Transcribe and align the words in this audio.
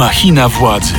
Machina 0.00 0.48
władzy. 0.48 0.94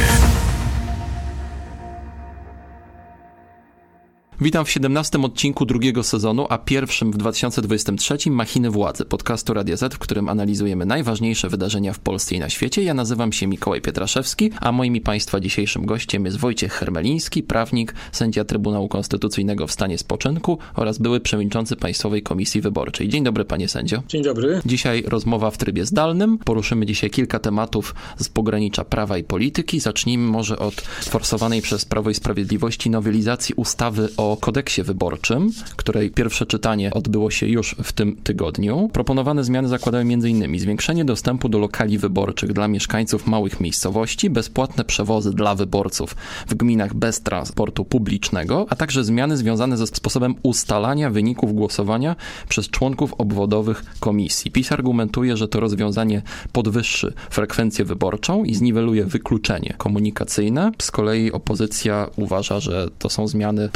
Witam 4.43 4.65
w 4.65 4.71
17 4.71 5.21
odcinku 5.21 5.65
drugiego 5.65 6.03
sezonu, 6.03 6.45
a 6.49 6.57
pierwszym 6.57 7.11
w 7.11 7.17
2023 7.17 8.31
Machiny 8.31 8.69
Władzy, 8.69 9.05
podcastu 9.05 9.53
Radia 9.53 9.77
Z, 9.77 9.93
w 9.93 9.99
którym 9.99 10.29
analizujemy 10.29 10.85
najważniejsze 10.85 11.49
wydarzenia 11.49 11.93
w 11.93 11.99
Polsce 11.99 12.35
i 12.35 12.39
na 12.39 12.49
świecie. 12.49 12.83
Ja 12.83 12.93
nazywam 12.93 13.33
się 13.33 13.47
Mikołaj 13.47 13.81
Pietraszewski, 13.81 14.51
a 14.61 14.71
moim 14.71 14.95
i 14.95 15.01
Państwa 15.01 15.39
dzisiejszym 15.39 15.85
gościem 15.85 16.25
jest 16.25 16.37
Wojciech 16.37 16.73
Hermeliński, 16.73 17.43
prawnik, 17.43 17.93
sędzia 18.11 18.43
Trybunału 18.43 18.87
Konstytucyjnego 18.87 19.67
w 19.67 19.71
stanie 19.71 19.97
spoczynku 19.97 20.57
oraz 20.75 20.97
były 20.97 21.19
przewodniczący 21.19 21.75
Państwowej 21.75 22.23
Komisji 22.23 22.61
Wyborczej. 22.61 23.09
Dzień 23.09 23.23
dobry, 23.23 23.45
panie 23.45 23.67
sędzio. 23.67 24.03
Dzień 24.07 24.23
dobry. 24.23 24.61
Dzisiaj 24.65 25.03
rozmowa 25.07 25.51
w 25.51 25.57
trybie 25.57 25.85
zdalnym. 25.85 26.37
Poruszymy 26.37 26.85
dzisiaj 26.85 27.09
kilka 27.09 27.39
tematów 27.39 27.95
z 28.17 28.29
pogranicza 28.29 28.85
prawa 28.85 29.17
i 29.17 29.23
polityki. 29.23 29.79
Zacznijmy 29.79 30.27
może 30.27 30.59
od 30.59 30.75
forsowanej 30.81 31.61
przez 31.61 31.85
Prawo 31.85 32.09
i 32.09 32.13
Sprawiedliwości 32.13 32.89
nowelizacji 32.89 33.55
ustawy 33.55 34.09
o 34.17 34.30
kodeksie 34.37 34.83
wyborczym, 34.83 35.49
której 35.75 36.11
pierwsze 36.11 36.45
czytanie 36.45 36.93
odbyło 36.93 37.31
się 37.31 37.47
już 37.47 37.75
w 37.83 37.91
tym 37.93 38.15
tygodniu. 38.15 38.89
Proponowane 38.93 39.43
zmiany 39.43 39.67
zakładają 39.67 40.13
m.in. 40.13 40.59
zwiększenie 40.59 41.05
dostępu 41.05 41.49
do 41.49 41.59
lokali 41.59 41.97
wyborczych 41.97 42.53
dla 42.53 42.67
mieszkańców 42.67 43.27
małych 43.27 43.59
miejscowości, 43.59 44.29
bezpłatne 44.29 44.83
przewozy 44.83 45.33
dla 45.33 45.55
wyborców 45.55 46.15
w 46.47 46.55
gminach 46.55 46.93
bez 46.93 47.21
transportu 47.21 47.85
publicznego, 47.85 48.65
a 48.69 48.75
także 48.75 49.03
zmiany 49.03 49.37
związane 49.37 49.77
ze 49.77 49.87
sposobem 49.87 50.35
ustalania 50.43 51.09
wyników 51.09 51.53
głosowania 51.53 52.15
przez 52.49 52.69
członków 52.69 53.13
obwodowych 53.13 53.83
komisji. 53.99 54.51
PiS 54.51 54.71
argumentuje, 54.71 55.37
że 55.37 55.47
to 55.47 55.59
rozwiązanie 55.59 56.21
podwyższy 56.51 57.13
frekwencję 57.29 57.85
wyborczą 57.85 58.43
i 58.43 58.55
zniweluje 58.55 59.05
wykluczenie 59.05 59.73
komunikacyjne. 59.77 60.71
Z 60.81 60.91
kolei 60.91 61.31
opozycja 61.31 62.07
uważa, 62.15 62.59
że 62.59 62.87
to 62.99 63.09
są 63.09 63.27
zmiany 63.27 63.69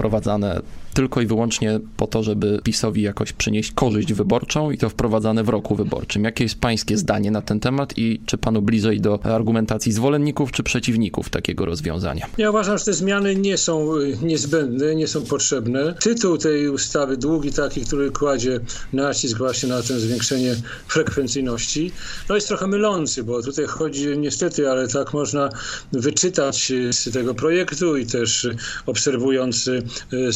prowadzane 0.45 0.85
tylko 0.95 1.21
i 1.21 1.25
wyłącznie 1.25 1.79
po 1.97 2.07
to, 2.07 2.23
żeby 2.23 2.59
PiSowi 2.63 3.01
jakoś 3.01 3.33
przynieść 3.33 3.71
korzyść 3.71 4.13
wyborczą 4.13 4.71
i 4.71 4.77
to 4.77 4.89
wprowadzane 4.89 5.43
w 5.43 5.49
roku 5.49 5.75
wyborczym. 5.75 6.23
Jakie 6.23 6.43
jest 6.43 6.59
pańskie 6.59 6.97
zdanie 6.97 7.31
na 7.31 7.41
ten 7.41 7.59
temat 7.59 7.97
i 7.97 8.21
czy 8.25 8.37
panu 8.37 8.61
bliżej 8.61 9.01
do 9.01 9.19
argumentacji 9.23 9.91
zwolenników 9.91 10.51
czy 10.51 10.63
przeciwników 10.63 11.29
takiego 11.29 11.65
rozwiązania? 11.65 12.25
Ja 12.37 12.49
uważam, 12.49 12.77
że 12.77 12.85
te 12.85 12.93
zmiany 12.93 13.35
nie 13.35 13.57
są 13.57 13.95
y, 13.95 14.17
niezbędne, 14.21 14.95
nie 14.95 15.07
są 15.07 15.21
potrzebne. 15.21 15.95
Tytuł 16.01 16.37
tej 16.37 16.69
ustawy, 16.69 17.17
długi 17.17 17.51
taki, 17.51 17.81
który 17.81 18.11
kładzie 18.11 18.59
nacisk 18.93 19.37
właśnie 19.37 19.69
na 19.69 19.81
to 19.81 19.99
zwiększenie 19.99 20.55
frekwencyjności, 20.87 21.91
no 22.29 22.35
jest 22.35 22.47
trochę 22.47 22.67
mylący, 22.67 23.23
bo 23.23 23.43
tutaj 23.43 23.65
chodzi 23.65 24.17
niestety, 24.17 24.69
ale 24.69 24.87
tak 24.87 25.13
można 25.13 25.49
wyczytać 25.93 26.71
z 26.91 27.13
tego 27.13 27.33
projektu 27.33 27.97
i 27.97 28.05
też 28.05 28.47
obserwując 28.85 29.67
y, 29.67 29.83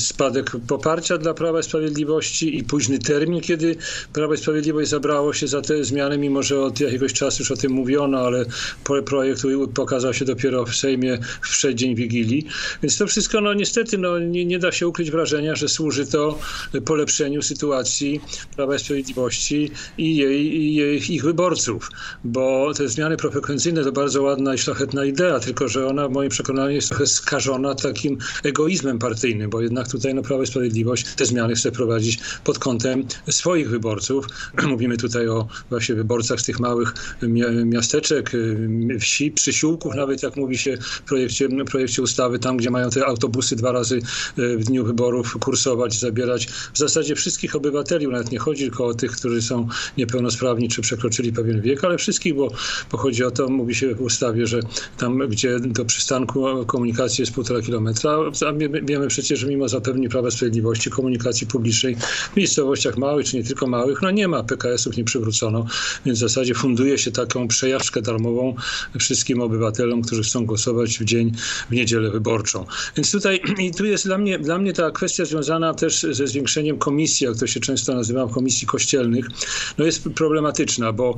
spadek 0.08 0.52
poparcia 0.68 1.18
dla 1.18 1.34
Prawa 1.34 1.60
i 1.60 1.64
Sprawiedliwości 1.64 2.58
i 2.58 2.64
późny 2.64 3.00
termin, 3.00 3.42
kiedy 3.42 3.76
Prawo 4.14 4.34
i 4.34 4.38
Sprawiedliwość 4.38 4.90
zabrało 4.90 5.34
się 5.34 5.48
za 5.48 5.62
te 5.62 5.84
zmiany, 5.84 6.18
mimo 6.18 6.44
że 6.44 6.62
od 6.62 6.80
jakiegoś 6.80 7.14
czasu 7.14 7.42
już 7.42 7.52
o 7.52 7.56
tym 7.56 7.72
mówiono, 7.72 8.20
ale 8.20 8.46
projekt 9.06 9.44
pokazał 9.74 10.14
się 10.14 10.26
dopiero 10.26 10.66
w 10.66 10.76
Sejmie 10.76 11.18
w 11.42 11.50
przeddzień 11.50 11.96
Wigilii. 11.96 12.48
Więc 12.84 12.98
to 12.98 13.08
wszystko, 13.08 13.42
no 13.42 13.54
niestety, 13.54 13.98
no, 13.98 14.20
nie, 14.20 14.46
nie 14.46 14.60
da 14.60 14.72
się 14.72 14.88
ukryć 14.88 15.12
wrażenia, 15.12 15.56
że 15.56 15.70
służy 15.70 16.06
to 16.06 16.40
polepszeniu 16.86 17.42
sytuacji 17.42 18.22
Prawa 18.56 18.76
i 18.76 18.80
Sprawiedliwości 18.80 19.72
i, 19.98 20.16
jej, 20.16 20.56
i 20.56 20.76
jej, 20.76 21.14
ich 21.14 21.24
wyborców, 21.24 21.90
bo 22.24 22.74
te 22.74 22.88
zmiany 22.88 23.18
profrekwencyjne 23.18 23.84
to 23.84 23.92
bardzo 23.92 24.22
ładna 24.22 24.56
i 24.56 24.58
szlachetna 24.58 25.06
idea, 25.06 25.40
tylko 25.40 25.68
że 25.68 25.88
ona 25.88 26.08
w 26.08 26.12
moim 26.12 26.30
przekonaniu 26.30 26.72
jest 26.72 26.90
trochę 26.90 27.08
skażona 27.08 27.76
takim 27.76 28.18
egoizmem 28.44 29.00
partyjnym, 29.00 29.50
bo 29.50 29.62
jednak 29.62 29.88
tutaj 29.92 30.14
no, 30.14 30.22
Prawo 30.22 30.44
i 30.44 30.48
Sprawiedliwość 30.48 31.06
te 31.16 31.26
zmiany 31.26 31.56
chce 31.56 31.72
prowadzić 31.72 32.20
pod 32.44 32.60
kątem 32.60 33.06
swoich 33.30 33.70
wyborców. 33.70 34.26
Mówimy 34.68 34.98
tutaj 34.98 35.28
o 35.28 35.48
właśnie 35.70 35.96
wyborcach 35.96 36.40
z 36.40 36.44
tych 36.44 36.60
małych 36.60 36.94
miasteczek, 37.66 38.32
wsi, 39.00 39.32
przysiłków, 39.32 39.96
nawet 39.96 40.24
jak 40.24 40.36
mówi 40.36 40.58
się 40.58 40.78
w 40.78 41.02
projekcie, 41.02 41.50
projekcie 41.66 42.02
ustawy, 42.02 42.40
tam 42.40 42.58
gdzie 42.58 42.70
mają 42.70 42.90
te 42.90 43.06
autobusy 43.06 43.56
dwa 43.56 43.72
razy 43.72 43.98
e, 44.38 44.58
w 44.58 44.64
dniu 44.64 44.86
wyborów 44.86 45.38
kursować, 45.40 46.00
zabierać 46.00 46.46
w 46.74 46.78
zasadzie 46.78 47.16
wszystkich 47.16 47.56
obywateli, 47.56 48.08
nawet 48.08 48.32
nie 48.32 48.40
chodzi 48.40 48.64
tylko 48.64 48.86
o 48.86 48.94
tych, 48.94 49.12
którzy 49.12 49.42
są 49.42 49.68
niepełnosprawni 49.98 50.70
czy 50.70 50.82
przekroczyli 50.82 51.34
pewien 51.34 51.62
wiek, 51.62 51.84
ale 51.84 51.98
wszystkich, 51.98 52.36
bo, 52.36 52.52
bo 52.92 52.98
chodzi 52.98 53.24
o 53.24 53.32
to, 53.32 53.50
mówi 53.50 53.76
się 53.76 53.96
w 53.96 54.02
ustawie, 54.02 54.48
że 54.48 54.60
tam, 54.98 55.28
gdzie 55.30 55.60
do 55.60 55.86
przystanku 55.86 56.66
komunikacji 56.66 57.22
jest 57.22 57.34
półtora 57.34 57.62
kilometra, 57.62 58.18
wiemy 58.84 59.08
przecież, 59.08 59.40
że 59.40 59.48
mimo 59.48 59.69
zapewni 59.70 60.10
Prawa 60.10 60.32
Sprawiedliwości 60.32 60.90
komunikacji 60.90 61.48
publicznej 61.48 61.96
w 62.34 62.36
miejscowościach 62.36 62.98
małych, 62.98 63.26
czy 63.26 63.38
nie 63.38 63.44
tylko 63.44 63.68
małych, 63.68 64.02
no 64.02 64.12
nie 64.12 64.28
ma, 64.28 64.44
PKS-ów 64.44 64.98
nie 64.98 65.04
przywrócono, 65.04 65.66
więc 66.06 66.18
w 66.18 66.22
zasadzie 66.22 66.54
funduje 66.54 66.98
się 66.98 67.12
taką 67.12 67.48
przejażdżkę 67.48 68.02
darmową 68.02 68.56
wszystkim 69.00 69.42
obywatelom, 69.42 70.02
którzy 70.02 70.24
chcą 70.24 70.46
głosować 70.46 71.00
w 71.00 71.06
dzień, 71.06 71.32
w 71.70 71.74
niedzielę 71.74 72.12
wyborczą. 72.12 72.66
Więc 72.98 73.12
tutaj, 73.12 73.42
i 73.66 73.72
tu 73.72 73.86
jest 73.86 74.06
dla 74.06 74.18
mnie, 74.18 74.40
dla 74.40 74.58
mnie 74.58 74.74
ta 74.74 74.92
kwestia 74.92 75.26
związana 75.26 75.74
też 75.74 76.06
ze 76.12 76.28
zwiększeniem 76.28 76.78
komisji, 76.78 77.28
jak 77.28 77.38
to 77.38 77.48
się 77.48 77.60
często 77.60 77.94
nazywa, 77.94 78.28
komisji 78.28 78.68
kościelnych, 78.68 79.26
no 79.78 79.86
jest 79.86 80.10
problematyczna, 80.16 80.94
bo 80.94 81.18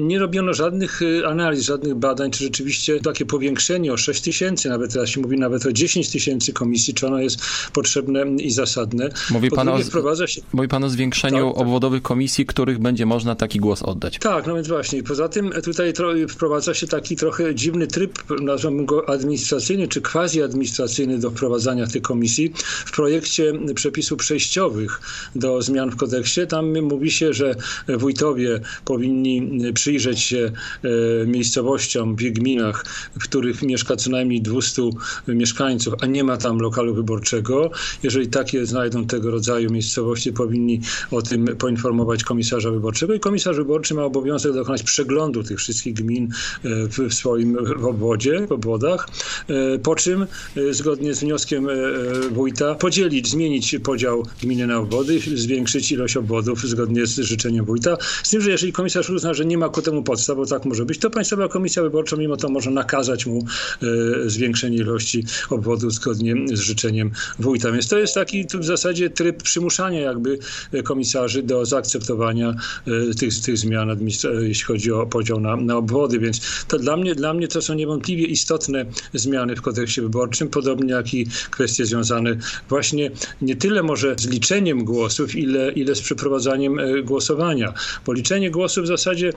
nie 0.00 0.18
robiono 0.18 0.54
żadnych 0.54 1.02
y, 1.02 1.26
analiz, 1.26 1.62
żadnych 1.62 1.94
badań, 1.94 2.30
czy 2.30 2.44
rzeczywiście 2.44 3.00
takie 3.00 3.26
powiększenie 3.26 3.92
o 3.92 3.96
6 3.96 4.20
tysięcy, 4.20 4.68
nawet 4.68 4.92
teraz 4.92 5.08
się 5.08 5.20
mówi 5.20 5.38
nawet 5.38 5.66
o 5.66 5.72
10 5.72 6.10
tysięcy 6.10 6.52
komisji, 6.52 6.94
czy 6.94 7.06
ono 7.06 7.20
jest 7.20 7.40
potrzebne 7.80 8.24
i 8.38 8.50
zasadne. 8.50 9.08
Mówi 9.30 9.50
pan, 9.50 9.68
o, 9.68 9.78
się... 10.26 10.40
mówi 10.52 10.68
pan 10.68 10.84
o 10.84 10.90
zwiększeniu 10.90 11.46
tak, 11.46 11.54
tak. 11.54 11.62
obwodowych 11.62 12.02
komisji, 12.02 12.46
których 12.46 12.78
będzie 12.78 13.06
można 13.06 13.34
taki 13.34 13.58
głos 13.58 13.82
oddać. 13.82 14.18
Tak, 14.18 14.46
no 14.46 14.54
więc 14.54 14.68
właśnie. 14.68 15.02
Poza 15.02 15.28
tym 15.28 15.50
tutaj 15.64 15.92
wprowadza 16.28 16.74
się 16.74 16.86
taki 16.86 17.16
trochę 17.16 17.54
dziwny 17.54 17.86
tryb, 17.86 18.18
nazwałbym 18.42 18.86
go 18.86 19.08
administracyjny 19.08 19.88
czy 19.88 20.00
quasi-administracyjny 20.00 21.18
do 21.18 21.30
wprowadzania 21.30 21.86
tych 21.86 22.02
komisji. 22.02 22.52
W 22.86 22.92
projekcie 22.92 23.52
przepisów 23.74 24.18
przejściowych 24.18 25.00
do 25.34 25.62
zmian 25.62 25.90
w 25.90 25.96
kodeksie 25.96 26.40
tam 26.48 26.80
mówi 26.80 27.10
się, 27.10 27.32
że 27.32 27.54
wójtowie 27.88 28.60
powinni 28.84 29.60
przyjrzeć 29.74 30.20
się 30.20 30.52
e, 31.22 31.26
miejscowościom 31.26 32.16
w 32.16 32.18
gminach, 32.18 32.84
w 33.20 33.24
których 33.24 33.62
mieszka 33.62 33.96
co 33.96 34.10
najmniej 34.10 34.42
200 34.42 34.82
mieszkańców, 35.28 35.94
a 36.00 36.06
nie 36.06 36.24
ma 36.24 36.36
tam 36.36 36.58
lokalu 36.58 36.94
wyborczego. 36.94 37.69
Jeżeli 38.02 38.28
takie 38.28 38.66
znajdą 38.66 39.06
tego 39.06 39.30
rodzaju 39.30 39.70
miejscowości, 39.70 40.32
powinni 40.32 40.80
o 41.10 41.22
tym 41.22 41.46
poinformować 41.46 42.24
komisarza 42.24 42.70
wyborczego 42.70 43.14
i 43.14 43.20
komisarz 43.20 43.56
wyborczy 43.56 43.94
ma 43.94 44.04
obowiązek 44.04 44.52
dokonać 44.52 44.82
przeglądu 44.82 45.42
tych 45.42 45.58
wszystkich 45.58 45.94
gmin 45.94 46.28
e, 46.64 46.68
w 46.88 47.14
swoim 47.14 47.58
obwodzie, 47.82 48.46
w 48.46 48.52
obwodach, 48.52 49.08
e, 49.48 49.78
po 49.78 49.94
czym 49.94 50.22
e, 50.22 50.74
zgodnie 50.74 51.14
z 51.14 51.20
wnioskiem 51.20 51.68
wójta 52.30 52.74
podzielić, 52.74 53.30
zmienić 53.30 53.76
podział 53.82 54.26
gminy 54.42 54.66
na 54.66 54.78
obwody, 54.78 55.20
zwiększyć 55.34 55.92
ilość 55.92 56.16
obwodów 56.16 56.62
zgodnie 56.62 57.06
z 57.06 57.18
życzeniem 57.18 57.64
wójta. 57.64 57.96
Z 58.22 58.30
tym, 58.30 58.40
że 58.40 58.50
jeżeli 58.50 58.72
komisarz 58.72 59.10
uzna, 59.10 59.34
że 59.34 59.44
nie 59.44 59.58
ma 59.58 59.68
ku 59.68 59.82
temu 59.82 60.02
podstaw, 60.02 60.36
bo 60.36 60.46
tak 60.46 60.64
może 60.64 60.84
być, 60.84 60.98
to 60.98 61.10
Państwowa 61.10 61.48
Komisja 61.48 61.82
Wyborcza 61.82 62.16
mimo 62.16 62.36
to 62.36 62.48
może 62.48 62.70
nakazać 62.70 63.26
mu 63.26 63.44
zwiększenie 64.26 64.76
ilości 64.76 65.24
obwodów 65.50 65.94
zgodnie 65.94 66.34
z 66.56 66.60
życzeniem 66.60 67.10
wójta. 67.38 67.59
Więc 67.72 67.88
to 67.88 67.98
jest 67.98 68.14
taki 68.14 68.46
w 68.60 68.64
zasadzie 68.64 69.10
tryb 69.10 69.42
przymuszania 69.42 70.00
jakby 70.00 70.38
komisarzy 70.84 71.42
do 71.42 71.66
zaakceptowania 71.66 72.54
e, 73.10 73.14
tych, 73.14 73.40
tych 73.40 73.58
zmian, 73.58 73.96
jeśli 74.40 74.64
chodzi 74.64 74.92
o 74.92 75.06
podział 75.06 75.40
na, 75.40 75.56
na 75.56 75.76
obwody. 75.76 76.18
Więc 76.18 76.40
to 76.68 76.78
dla 76.78 76.96
mnie, 76.96 77.14
dla 77.14 77.34
mnie 77.34 77.48
to 77.48 77.62
są 77.62 77.74
niewątpliwie 77.74 78.26
istotne 78.26 78.84
zmiany 79.14 79.56
w 79.56 79.62
kodeksie 79.62 80.00
wyborczym, 80.00 80.48
podobnie 80.48 80.92
jak 80.92 81.14
i 81.14 81.26
kwestie 81.50 81.86
związane 81.86 82.36
właśnie 82.68 83.10
nie 83.42 83.56
tyle 83.56 83.82
może 83.82 84.14
z 84.18 84.26
liczeniem 84.26 84.84
głosów, 84.84 85.34
ile, 85.34 85.72
ile 85.72 85.94
z 85.94 86.00
przeprowadzaniem 86.00 86.78
e, 86.78 87.02
głosowania. 87.02 87.74
Bo 88.06 88.12
liczenie 88.12 88.50
głosów 88.50 88.84
w 88.84 88.86
zasadzie 88.86 89.28
e, 89.28 89.34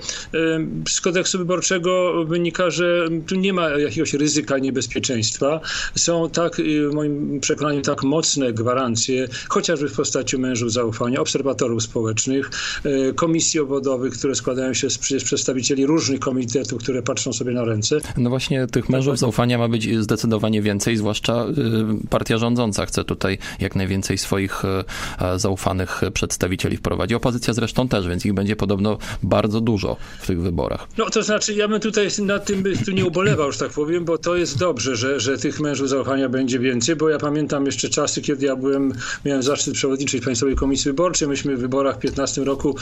z 0.90 1.02
kodeksu 1.02 1.38
wyborczego 1.38 2.24
wynika, 2.26 2.70
że 2.70 3.08
tu 3.28 3.36
nie 3.36 3.54
ma 3.54 3.70
jakiegoś 3.70 4.14
ryzyka 4.14 4.58
niebezpieczeństwa. 4.58 5.62
Są 5.96 6.30
tak, 6.30 6.62
moim 6.94 7.40
przekonaniu, 7.40 7.82
tak 7.82 8.04
mocne 8.14 8.54
gwarancje, 8.54 9.28
chociażby 9.50 9.90
w 9.90 9.96
postaci 9.96 10.38
mężów 10.38 10.72
zaufania, 10.72 11.20
obserwatorów 11.20 11.84
społecznych, 11.84 12.52
e, 12.84 13.14
komisji 13.14 13.60
obwodowych, 13.60 14.14
które 14.14 14.36
składają 14.36 14.74
się 14.74 14.90
z 14.90 14.98
przedstawicieli 14.98 15.86
różnych 15.86 16.20
komitetów, 16.20 16.84
które 16.84 17.02
patrzą 17.02 17.34
sobie 17.34 17.52
na 17.52 17.66
ręce. 17.66 18.00
No 18.18 18.30
właśnie 18.30 18.68
tych 18.68 18.90
mężów 18.90 19.18
zaufania 19.20 19.58
ma 19.58 19.68
być 19.68 19.98
zdecydowanie 20.00 20.62
więcej, 20.62 20.98
zwłaszcza 20.98 21.46
y, 21.46 22.08
partia 22.10 22.38
rządząca 22.38 22.86
chce 22.86 23.04
tutaj 23.04 23.38
jak 23.60 23.76
najwięcej 23.76 24.18
swoich 24.18 24.66
y, 24.66 25.40
zaufanych 25.40 26.02
przedstawicieli 26.14 26.78
wprowadzić. 26.78 27.16
Opozycja 27.16 27.54
zresztą 27.54 27.88
też, 27.88 28.08
więc 28.08 28.26
ich 28.26 28.34
będzie 28.34 28.56
podobno 28.56 28.98
bardzo 29.24 29.62
dużo 29.62 29.98
w 30.22 30.28
tych 30.28 30.42
wyborach. 30.42 30.88
No 30.98 31.10
to 31.10 31.24
znaczy, 31.24 31.54
ja 31.54 31.68
bym 31.68 31.80
tutaj 31.80 32.08
na 32.22 32.40
tym 32.40 32.64
tu 32.86 32.92
nie 32.92 33.06
ubolewał, 33.06 33.52
że 33.52 33.60
tak 33.60 33.72
powiem, 33.72 34.06
bo 34.06 34.18
to 34.18 34.36
jest 34.36 34.58
dobrze, 34.58 34.96
że, 34.96 35.20
że 35.20 35.38
tych 35.38 35.60
mężów 35.60 35.90
zaufania 35.90 36.30
będzie 36.30 36.60
więcej, 36.60 36.96
bo 36.96 37.10
ja 37.10 37.18
pamiętam 37.18 37.66
jeszcze 37.66 37.90
czasy, 38.04 38.22
kiedy 38.22 38.46
ja 38.46 38.56
byłem, 38.56 38.94
miałem 39.26 39.44
zaszczyt 39.44 39.74
przewodniczyć 39.74 40.26
Państwowej 40.26 40.56
Komisji 40.56 40.92
Wyborczej. 40.92 41.28
Myśmy 41.28 41.58
w 41.58 41.60
wyborach 41.60 41.96
w 41.96 42.00
15 42.00 42.44
roku 42.44 42.76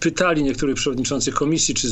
pytali 0.00 0.42
niektórych 0.42 0.76
przewodniczących 0.76 1.34
komisji, 1.34 1.74
czy 1.74 1.88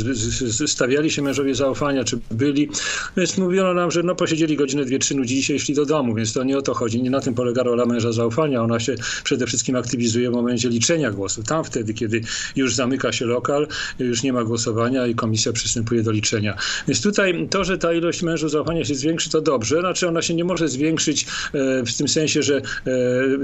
stawiali 0.69 1.11
się 1.11 1.23
mężowie 1.23 1.55
zaufania, 1.55 2.05
czy 2.05 2.19
byli. 2.31 2.69
Więc 3.17 3.39
mówiono 3.39 3.75
nam, 3.75 3.91
że 3.91 4.03
no 4.03 4.15
posiedzieli 4.15 4.57
godzinę, 4.57 4.85
dwie, 4.85 4.99
trzy, 4.99 5.15
nudzi 5.15 5.43
się 5.43 5.55
i 5.55 5.61
szli 5.61 5.75
do 5.75 5.87
domu, 5.87 6.15
więc 6.15 6.33
to 6.33 6.45
nie 6.45 6.59
o 6.59 6.63
to 6.63 6.75
chodzi. 6.75 7.03
Nie 7.03 7.11
na 7.11 7.21
tym 7.21 7.35
polega 7.35 7.63
rola 7.63 7.87
męża 7.87 8.13
zaufania. 8.13 8.63
Ona 8.63 8.81
się 8.81 8.95
przede 9.25 9.47
wszystkim 9.47 9.77
aktywizuje 9.77 10.31
w 10.31 10.33
momencie 10.33 10.69
liczenia 10.69 11.11
głosów. 11.11 11.45
Tam 11.45 11.65
wtedy, 11.65 11.95
kiedy 11.95 12.21
już 12.57 12.75
zamyka 12.75 13.13
się 13.13 13.27
lokal, 13.27 13.67
już 13.99 14.23
nie 14.23 14.33
ma 14.33 14.45
głosowania 14.45 15.07
i 15.07 15.15
komisja 15.15 15.53
przystępuje 15.53 16.03
do 16.03 16.11
liczenia. 16.11 16.57
Więc 16.89 17.03
tutaj 17.03 17.49
to, 17.51 17.65
że 17.65 17.79
ta 17.79 17.93
ilość 17.93 18.23
mężów 18.23 18.51
zaufania 18.51 18.85
się 18.85 18.95
zwiększy, 18.95 19.31
to 19.31 19.41
dobrze. 19.41 19.81
Znaczy 19.81 20.09
ona 20.09 20.23
się 20.23 20.35
nie 20.35 20.45
może 20.45 20.69
zwiększyć 20.69 21.27
e, 21.55 21.85
w 21.85 21.97
tym 21.97 22.09
sensie, 22.09 22.43
że 22.43 22.63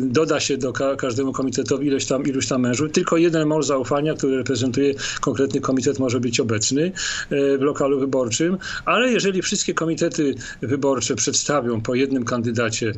doda 0.00 0.40
się 0.40 0.56
do 0.56 0.72
każdemu 0.72 1.32
komitetowi 1.32 1.87
ilość 1.87 2.06
tam, 2.06 2.26
iluś 2.26 2.46
tam 2.46 2.61
mężów. 2.61 2.93
Tylko 2.93 3.17
jeden 3.17 3.49
mąż 3.49 3.67
zaufania, 3.67 4.14
który 4.14 4.37
reprezentuje 4.37 4.94
konkretny 5.20 5.61
komitet, 5.61 5.99
może 5.99 6.20
być 6.20 6.40
obecny 6.40 6.93
e, 7.31 7.58
w 7.58 7.61
lokalu 7.61 8.00
wyborczym, 8.00 8.58
ale 8.84 9.12
jeżeli 9.12 9.43
wszystkie 9.43 9.75
komitety 9.75 10.34
wyborcze 10.62 11.14
przedstawią 11.17 11.81
po 11.81 11.94
jednym 11.94 12.25
kandydacie 12.25 12.93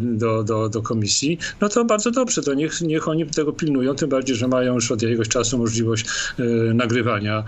do, 0.00 0.42
do, 0.44 0.68
do 0.68 0.82
komisji, 0.82 1.38
no 1.60 1.68
to 1.68 1.84
bardzo 1.84 2.10
dobrze, 2.10 2.42
to 2.42 2.54
niech, 2.54 2.80
niech 2.80 3.08
oni 3.08 3.26
tego 3.26 3.52
pilnują, 3.52 3.94
tym 3.94 4.08
bardziej, 4.08 4.36
że 4.36 4.48
mają 4.48 4.74
już 4.74 4.90
od 4.90 5.02
jakiegoś 5.02 5.28
czasu 5.28 5.58
możliwość 5.58 6.06
nagrywania 6.74 7.44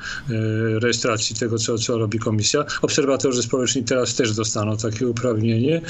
rejestracji 0.83 1.37
tego, 1.37 1.59
co, 1.59 1.79
co 1.79 1.99
robi 1.99 2.19
komisja. 2.19 2.65
Obserwatorzy 2.83 3.43
społeczni 3.43 3.85
teraz 3.85 4.15
też 4.15 4.35
dostaną 4.35 4.77
takie 4.77 5.09
uprawnienie, 5.09 5.81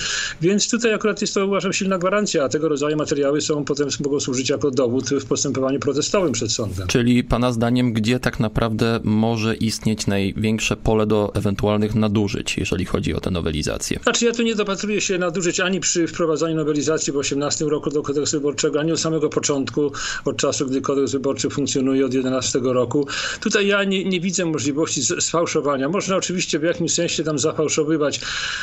więc 0.41 0.71
tutaj 0.71 0.95
akurat 0.95 1.21
jest 1.21 1.35
to 1.35 1.47
uważam 1.47 1.73
silna 1.73 1.99
gwarancja, 2.07 2.45
a 2.45 2.49
tego 2.49 2.69
rodzaju 2.69 2.97
materiały 2.97 3.41
są 3.41 3.65
potem 3.65 3.89
mogą 4.05 4.21
służyć 4.21 4.51
jako 4.51 4.71
dowód 4.71 5.11
w 5.11 5.25
postępowaniu 5.25 5.81
protestowym 5.81 6.33
przed 6.33 6.53
sądem. 6.53 6.87
Czyli 6.87 7.25
pana 7.25 7.53
zdaniem, 7.53 7.93
gdzie 7.93 8.21
tak 8.21 8.41
naprawdę 8.41 9.01
może 9.05 9.55
istnieć 9.55 10.07
największe 10.07 10.77
pole 10.77 11.07
do 11.07 11.33
ewentualnych 11.35 11.95
nadużyć, 11.95 12.59
jeżeli 12.59 12.85
chodzi 12.85 13.15
o 13.15 13.21
tę 13.21 13.31
nowelizację? 13.31 14.01
Znaczy 14.03 14.25
ja 14.25 14.33
tu 14.33 14.43
nie 14.43 14.55
dopatruję 14.55 15.01
się 15.01 15.19
nadużyć 15.19 15.61
ani 15.61 15.81
przy 15.81 16.07
wprowadzaniu 16.07 16.57
nowelizacji 16.57 17.13
w 17.13 17.17
18 17.17 17.65
roku 17.65 17.91
do 17.91 18.03
kodeksu 18.03 18.37
wyborczego, 18.37 18.81
ani 18.81 18.93
od 18.93 19.01
samego 19.01 19.29
początku, 19.29 19.93
od 20.25 20.37
czasu, 20.37 20.67
gdy 20.67 20.81
kodeks 20.81 21.13
wyborczy 21.13 21.51
funkcjonuje 21.51 22.07
od 22.07 22.15
11 22.15 22.59
roku. 22.63 23.07
Tutaj 23.41 23.67
ja 23.67 23.85
nie, 23.85 24.05
nie 24.05 24.21
widzę 24.21 24.45
możliwości 24.45 25.03
sfałszowania. 25.03 25.89
Można 25.89 26.17
oczywiście 26.17 26.59
w 26.59 26.63
jakimś 26.63 26.93
sensie 26.93 27.25
tam 27.25 27.39
zafałszowywać 27.39 28.21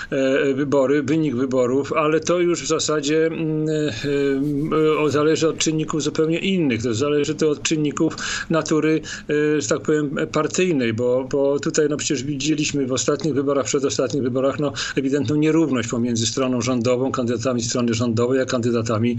e, 0.09 0.53
wybory, 0.53 1.03
wynik 1.03 1.35
wyborów, 1.35 1.93
ale 1.93 2.19
to 2.19 2.39
już 2.39 2.63
w 2.63 2.67
zasadzie 2.67 3.22
mm, 3.27 3.67
e, 5.05 5.09
zależy 5.09 5.49
od 5.49 5.57
czynników 5.57 6.03
zupełnie 6.03 6.39
innych. 6.39 6.83
To 6.83 6.93
zależy 6.93 7.35
to 7.35 7.49
od 7.49 7.63
czynników 7.63 8.15
natury, 8.49 9.01
e, 9.29 9.61
że 9.61 9.67
tak 9.67 9.81
powiem, 9.81 10.15
partyjnej, 10.31 10.93
bo, 10.93 11.27
bo 11.31 11.59
tutaj 11.59 11.87
no 11.89 11.97
przecież 11.97 12.23
widzieliśmy 12.23 12.87
w 12.87 12.93
ostatnich 12.93 13.33
wyborach, 13.33 13.65
przedostatnich 13.65 14.23
wyborach 14.23 14.59
no, 14.59 14.73
ewidentną 14.95 15.35
nierówność 15.35 15.89
pomiędzy 15.89 16.27
stroną 16.27 16.61
rządową, 16.61 17.11
kandydatami 17.11 17.61
strony 17.61 17.93
rządowej, 17.93 18.41
a 18.41 18.45
kandydatami 18.45 19.17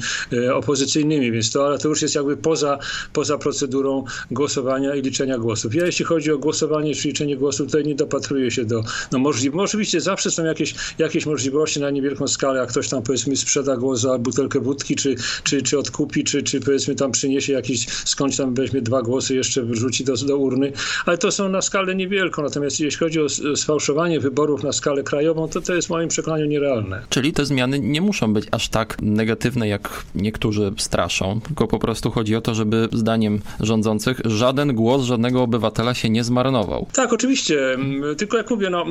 opozycyjnymi, 0.54 1.32
więc 1.32 1.52
to, 1.52 1.66
ale 1.66 1.78
to 1.78 1.88
już 1.88 2.02
jest 2.02 2.14
jakby 2.14 2.36
poza, 2.36 2.78
poza 3.12 3.38
procedurą 3.38 4.04
głosowania 4.30 4.94
i 4.94 5.02
liczenia 5.02 5.38
głosów. 5.38 5.74
Ja 5.74 5.86
jeśli 5.86 6.04
chodzi 6.04 6.32
o 6.32 6.38
głosowanie 6.38 6.94
czy 6.94 7.08
liczenie 7.08 7.36
głosów, 7.36 7.66
tutaj 7.66 7.84
nie 7.84 7.94
dopatruję 7.94 8.50
się 8.50 8.64
do 8.64 8.82
no, 9.12 9.18
możliwości. 9.18 9.74
Oczywiście 9.74 10.00
zawsze 10.00 10.30
są 10.30 10.44
jakieś, 10.44 10.74
jakieś 10.98 11.26
możliwości 11.26 11.80
na 11.80 11.90
niewielką 11.90 12.28
skalę, 12.28 12.60
jak 12.60 12.68
ktoś 12.68 12.88
tam 12.88 13.02
powiedzmy 13.02 13.36
sprzeda 13.36 13.76
głos 13.76 13.93
za 13.96 14.18
butelkę 14.18 14.60
wódki, 14.60 14.96
czy, 14.96 15.14
czy, 15.44 15.62
czy 15.62 15.78
odkupi, 15.78 16.24
czy, 16.24 16.42
czy 16.42 16.60
powiedzmy 16.60 16.94
tam 16.94 17.12
przyniesie 17.12 17.52
jakiś, 17.52 17.86
skądś 17.88 18.36
tam 18.36 18.54
weźmie 18.54 18.82
dwa 18.82 19.02
głosy, 19.02 19.34
jeszcze 19.34 19.62
wrzuci 19.62 20.04
do, 20.04 20.16
do 20.16 20.36
urny, 20.36 20.72
ale 21.06 21.18
to 21.18 21.32
są 21.32 21.48
na 21.48 21.62
skalę 21.62 21.94
niewielką. 21.94 22.42
Natomiast 22.42 22.80
jeśli 22.80 22.98
chodzi 22.98 23.20
o 23.20 23.28
sfałszowanie 23.56 24.20
wyborów 24.20 24.62
na 24.62 24.72
skalę 24.72 25.02
krajową, 25.02 25.48
to 25.48 25.60
to 25.60 25.74
jest 25.74 25.88
w 25.88 25.90
moim 25.90 26.08
przekonaniu 26.08 26.46
nierealne. 26.46 27.02
Czyli 27.08 27.32
te 27.32 27.44
zmiany 27.44 27.80
nie 27.80 28.00
muszą 28.00 28.32
być 28.32 28.46
aż 28.50 28.68
tak 28.68 28.96
negatywne, 29.02 29.68
jak 29.68 30.04
niektórzy 30.14 30.72
straszą, 30.78 31.40
tylko 31.40 31.66
po 31.68 31.78
prostu 31.78 32.10
chodzi 32.10 32.36
o 32.36 32.40
to, 32.40 32.54
żeby 32.54 32.88
zdaniem 32.92 33.40
rządzących 33.60 34.20
żaden 34.24 34.74
głos 34.74 35.02
żadnego 35.02 35.42
obywatela 35.42 35.94
się 35.94 36.10
nie 36.10 36.24
zmarnował. 36.24 36.86
Tak, 36.92 37.12
oczywiście. 37.12 37.78
Tylko 38.18 38.36
jak 38.36 38.50
mówię, 38.50 38.70
no... 38.70 38.84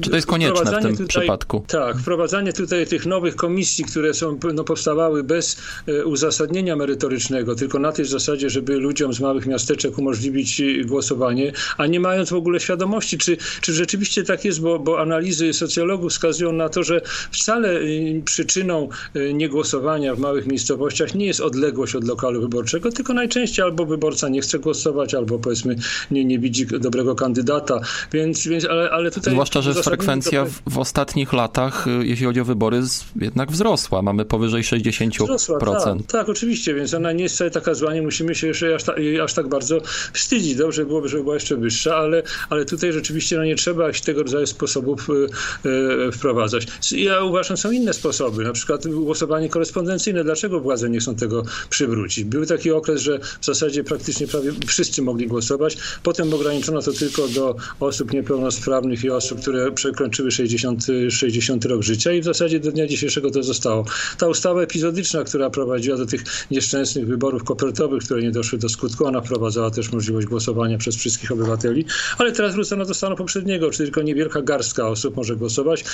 Czy 0.00 0.10
to 0.10 0.16
jest 0.16 0.26
konieczne 0.26 0.80
w 0.80 0.82
tym 0.82 0.92
tutaj, 0.92 1.06
przypadku? 1.06 1.64
Tak, 1.66 1.98
wprowadzanie 1.98 2.52
tutaj 2.52 2.86
tych 2.86 3.06
nowych 3.06 3.36
komisji, 3.36 3.84
które 3.84 4.14
są, 4.14 4.38
no, 4.54 4.64
powstawały 4.64 5.24
bez 5.24 5.56
e, 5.86 6.04
uzasadnienia 6.04 6.76
merytorycznego, 6.76 7.54
tylko 7.54 7.78
na 7.78 7.92
tej 7.92 8.04
zasadzie, 8.04 8.50
żeby 8.50 8.76
ludziom 8.76 9.12
z 9.12 9.20
małych 9.20 9.46
miasteczek 9.46 9.98
umożliwić 9.98 10.62
głosowanie, 10.86 11.52
a 11.78 11.86
nie 11.86 12.00
mając 12.00 12.30
w 12.30 12.34
ogóle 12.34 12.60
świadomości, 12.60 13.18
czy, 13.18 13.36
czy 13.60 13.72
rzeczywiście 13.72 14.24
tak 14.24 14.44
jest, 14.44 14.60
bo, 14.60 14.78
bo 14.78 15.00
analizy 15.00 15.52
socjologów 15.52 16.12
wskazują 16.12 16.52
na 16.52 16.68
to, 16.68 16.82
że 16.82 17.00
wcale 17.30 17.80
e, 17.80 17.82
przyczyną 18.24 18.88
e, 19.14 19.34
niegłosowania 19.34 20.14
w 20.14 20.18
małych 20.18 20.46
miejscowościach 20.46 21.14
nie 21.14 21.26
jest 21.26 21.40
odległość 21.40 21.94
od 21.94 22.04
lokalu 22.04 22.40
wyborczego, 22.40 22.92
tylko 22.92 23.14
najczęściej 23.14 23.64
albo 23.64 23.86
wyborca 23.86 24.28
nie 24.28 24.40
chce 24.40 24.58
głosować, 24.58 25.14
albo 25.14 25.38
powiedzmy 25.38 25.76
nie, 26.10 26.24
nie 26.24 26.38
widzi 26.38 26.66
dobrego 26.66 27.14
kandydata, 27.14 27.80
więc, 28.12 28.46
więc 28.46 28.64
ale, 28.64 28.90
ale 28.90 29.10
tutaj... 29.10 29.32
Zwłaszcza, 29.32 29.62
że 29.62 29.74
frekwencja 29.74 30.44
w, 30.44 30.60
w, 30.70 30.78
ostatnich 30.78 31.32
latach, 31.32 31.86
jeśli 32.02 32.26
chodzi 32.26 32.40
o 32.40 32.44
wybory, 32.44 32.80
jednak 33.20 33.50
wzrosła. 33.50 34.02
Mamy 34.02 34.24
powyżej 34.38 34.62
60%. 34.62 35.24
Wzrosła, 35.24 35.58
tak, 35.58 36.06
tak, 36.06 36.28
oczywiście, 36.28 36.74
więc 36.74 36.94
ona 36.94 37.12
nie 37.12 37.22
jest 37.22 37.34
wcale 37.34 37.50
taka 37.50 37.74
zła, 37.74 37.94
nie 37.94 38.02
musimy 38.02 38.34
się 38.34 38.46
jeszcze 38.46 38.74
aż, 38.74 38.82
ta, 38.82 38.94
aż 39.22 39.34
tak 39.34 39.48
bardzo 39.48 39.80
wstydzić. 40.12 40.54
Dobrze 40.54 40.86
byłoby, 40.86 41.08
żeby 41.08 41.22
była 41.22 41.34
jeszcze 41.34 41.56
wyższa, 41.56 41.96
ale, 41.96 42.22
ale 42.50 42.64
tutaj 42.64 42.92
rzeczywiście 42.92 43.36
no, 43.36 43.44
nie 43.44 43.56
trzeba 43.56 43.92
tego 44.04 44.22
rodzaju 44.22 44.46
sposobów 44.46 45.08
y, 45.10 45.68
y, 46.08 46.12
wprowadzać. 46.12 46.66
Ja 46.92 47.24
uważam, 47.24 47.56
są 47.56 47.70
inne 47.70 47.92
sposoby, 47.92 48.44
na 48.44 48.52
przykład 48.52 48.88
głosowanie 48.88 49.48
korespondencyjne. 49.48 50.24
Dlaczego 50.24 50.60
władze 50.60 50.90
nie 50.90 50.98
chcą 50.98 51.14
tego 51.14 51.42
przywrócić? 51.70 52.24
Był 52.24 52.46
taki 52.46 52.70
okres, 52.70 53.02
że 53.02 53.18
w 53.40 53.44
zasadzie 53.44 53.84
praktycznie 53.84 54.26
prawie 54.26 54.52
wszyscy 54.66 55.02
mogli 55.02 55.26
głosować. 55.26 55.76
Potem 56.02 56.34
ograniczono 56.34 56.82
to 56.82 56.92
tylko 56.92 57.28
do 57.28 57.56
osób 57.80 58.12
niepełnosprawnych 58.12 59.04
i 59.04 59.10
osób, 59.10 59.40
które 59.40 59.72
przekroczyły 59.72 60.30
60, 60.30 60.86
60 61.10 61.64
rok 61.64 61.82
życia 61.82 62.12
i 62.12 62.20
w 62.20 62.24
zasadzie 62.24 62.60
do 62.60 62.72
dnia 62.72 62.86
dzisiejszego 62.86 63.30
to 63.30 63.42
zostało. 63.42 63.84
Ta 64.18 64.27
ustawa 64.28 64.62
epizodyczna, 64.62 65.24
która 65.24 65.50
prowadziła 65.50 65.96
do 65.96 66.06
tych 66.06 66.24
nieszczęsnych 66.50 67.06
wyborów 67.06 67.44
kopertowych, 67.44 68.04
które 68.04 68.22
nie 68.22 68.30
doszły 68.30 68.58
do 68.58 68.68
skutku, 68.68 69.06
ona 69.06 69.20
wprowadzała 69.20 69.70
też 69.70 69.92
możliwość 69.92 70.26
głosowania 70.26 70.78
przez 70.78 70.96
wszystkich 70.96 71.32
obywateli, 71.32 71.84
ale 72.18 72.32
teraz 72.32 72.54
wrócono 72.54 72.84
do 72.84 72.94
stanu 72.94 73.16
poprzedniego, 73.16 73.70
czyli 73.70 73.86
tylko 73.86 74.02
niewielka 74.02 74.42
garstka 74.42 74.88
osób 74.88 75.16
może 75.16 75.36
głosować. 75.36 75.84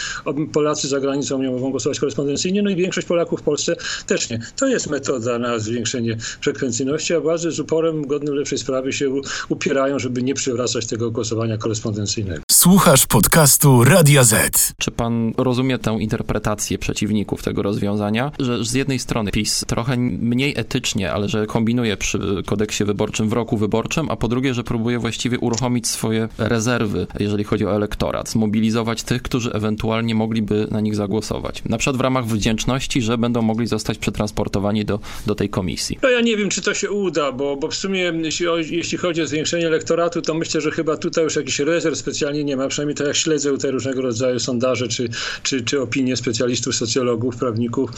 Polacy 0.52 0.88
za 0.88 1.00
granicą 1.00 1.42
nie 1.42 1.50
mogą 1.50 1.70
głosować 1.70 2.00
korespondencyjnie, 2.00 2.62
no 2.62 2.70
i 2.70 2.76
większość 2.76 3.06
Polaków 3.06 3.40
w 3.40 3.42
Polsce 3.42 3.76
też 4.06 4.30
nie. 4.30 4.40
To 4.56 4.66
jest 4.66 4.90
metoda 4.90 5.38
na 5.38 5.58
zwiększenie 5.58 6.16
frekwencyjności, 6.40 7.14
a 7.14 7.20
władze 7.20 7.52
z 7.52 7.60
uporem 7.60 8.06
godnym 8.06 8.34
lepszej 8.34 8.58
sprawy 8.58 8.92
się 8.92 9.20
upierają, 9.48 9.98
żeby 9.98 10.22
nie 10.22 10.34
przywracać 10.34 10.86
tego 10.86 11.10
głosowania 11.10 11.58
korespondencyjnego. 11.58 12.43
Słuchasz 12.64 13.06
podcastu 13.06 13.84
Radia 13.84 14.24
Z. 14.24 14.72
Czy 14.78 14.90
pan 14.90 15.32
rozumie 15.36 15.78
tę 15.78 15.96
interpretację 16.00 16.78
przeciwników 16.78 17.42
tego 17.42 17.62
rozwiązania, 17.62 18.32
że 18.38 18.64
z 18.64 18.72
jednej 18.72 18.98
strony 18.98 19.30
PiS 19.30 19.64
trochę 19.66 19.96
mniej 19.96 20.54
etycznie, 20.56 21.12
ale 21.12 21.28
że 21.28 21.46
kombinuje 21.46 21.96
przy 21.96 22.42
kodeksie 22.46 22.84
wyborczym 22.84 23.28
w 23.28 23.32
roku 23.32 23.56
wyborczym, 23.56 24.10
a 24.10 24.16
po 24.16 24.28
drugie, 24.28 24.54
że 24.54 24.64
próbuje 24.64 24.98
właściwie 24.98 25.38
uruchomić 25.38 25.88
swoje 25.88 26.28
rezerwy, 26.38 27.06
jeżeli 27.20 27.44
chodzi 27.44 27.66
o 27.66 27.76
elektorat, 27.76 28.30
zmobilizować 28.30 29.02
tych, 29.02 29.22
którzy 29.22 29.52
ewentualnie 29.52 30.14
mogliby 30.14 30.66
na 30.70 30.80
nich 30.80 30.94
zagłosować. 30.94 31.62
Na 31.64 31.78
przykład 31.78 31.96
w 31.96 32.00
ramach 32.00 32.26
wdzięczności, 32.26 33.02
że 33.02 33.18
będą 33.18 33.42
mogli 33.42 33.66
zostać 33.66 33.98
przetransportowani 33.98 34.84
do, 34.84 35.00
do 35.26 35.34
tej 35.34 35.48
komisji. 35.48 35.98
No 36.02 36.10
ja 36.10 36.20
nie 36.20 36.36
wiem, 36.36 36.48
czy 36.48 36.62
to 36.62 36.74
się 36.74 36.90
uda, 36.90 37.32
bo, 37.32 37.56
bo 37.56 37.68
w 37.68 37.74
sumie 37.74 38.12
jeśli, 38.22 38.46
jeśli 38.70 38.98
chodzi 38.98 39.22
o 39.22 39.26
zwiększenie 39.26 39.66
elektoratu, 39.66 40.22
to 40.22 40.34
myślę, 40.34 40.60
że 40.60 40.70
chyba 40.70 40.96
tutaj 40.96 41.24
już 41.24 41.36
jakiś 41.36 41.58
rezerw 41.58 41.98
specjalnie 41.98 42.44
nie 42.44 42.53
nie 42.54 42.58
ma, 42.58 42.68
przynajmniej 42.68 42.94
to 42.94 43.04
jak 43.04 43.16
śledzę 43.16 43.50
tutaj 43.50 43.70
różnego 43.70 44.02
rodzaju 44.02 44.38
sondaże 44.38 44.88
czy, 44.88 45.08
czy, 45.42 45.62
czy 45.62 45.80
opinie 45.80 46.16
specjalistów, 46.16 46.74
socjologów, 46.76 47.36
prawników, 47.36 47.90